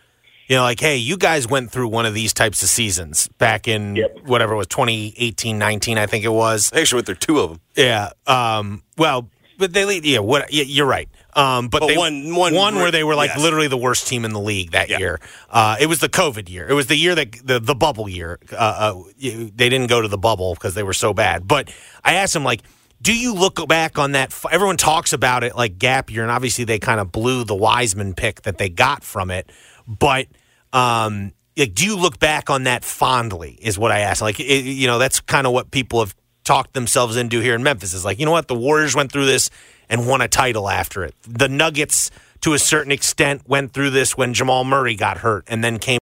[0.47, 3.67] you know, like, hey, you guys went through one of these types of seasons back
[3.67, 6.71] in whatever it was 2018, 19, I think it was.
[6.73, 7.59] I actually went through two of them.
[7.75, 8.09] Yeah.
[8.27, 9.99] Um, well, but they.
[9.99, 10.19] Yeah.
[10.19, 10.51] What?
[10.51, 11.07] Yeah, you're right.
[11.35, 13.39] Um, but But they one- one where they were like yes.
[13.39, 15.19] literally the worst team in the league that year.
[15.49, 16.67] Uh, it was the COVID year.
[16.67, 18.39] It was the year that the the bubble year.
[18.51, 21.47] Uh, uh, they didn't go to the bubble because they were so bad.
[21.47, 21.71] But
[22.03, 22.61] I asked him like,
[23.03, 24.33] do you look back on that?
[24.49, 28.13] Everyone talks about it like gap year, and obviously they kind of blew the Wiseman
[28.13, 29.51] pick that they got from it.
[29.85, 30.27] But
[30.71, 33.59] um, like, do you look back on that fondly?
[33.61, 34.21] Is what I asked.
[34.21, 37.61] Like, it, you know, that's kind of what people have talked themselves into here in
[37.61, 37.93] Memphis.
[37.93, 39.49] Is like, you know what, the Warriors went through this
[39.89, 41.13] and won a title after it.
[41.27, 42.09] The Nuggets,
[42.41, 45.99] to a certain extent, went through this when Jamal Murray got hurt and then came.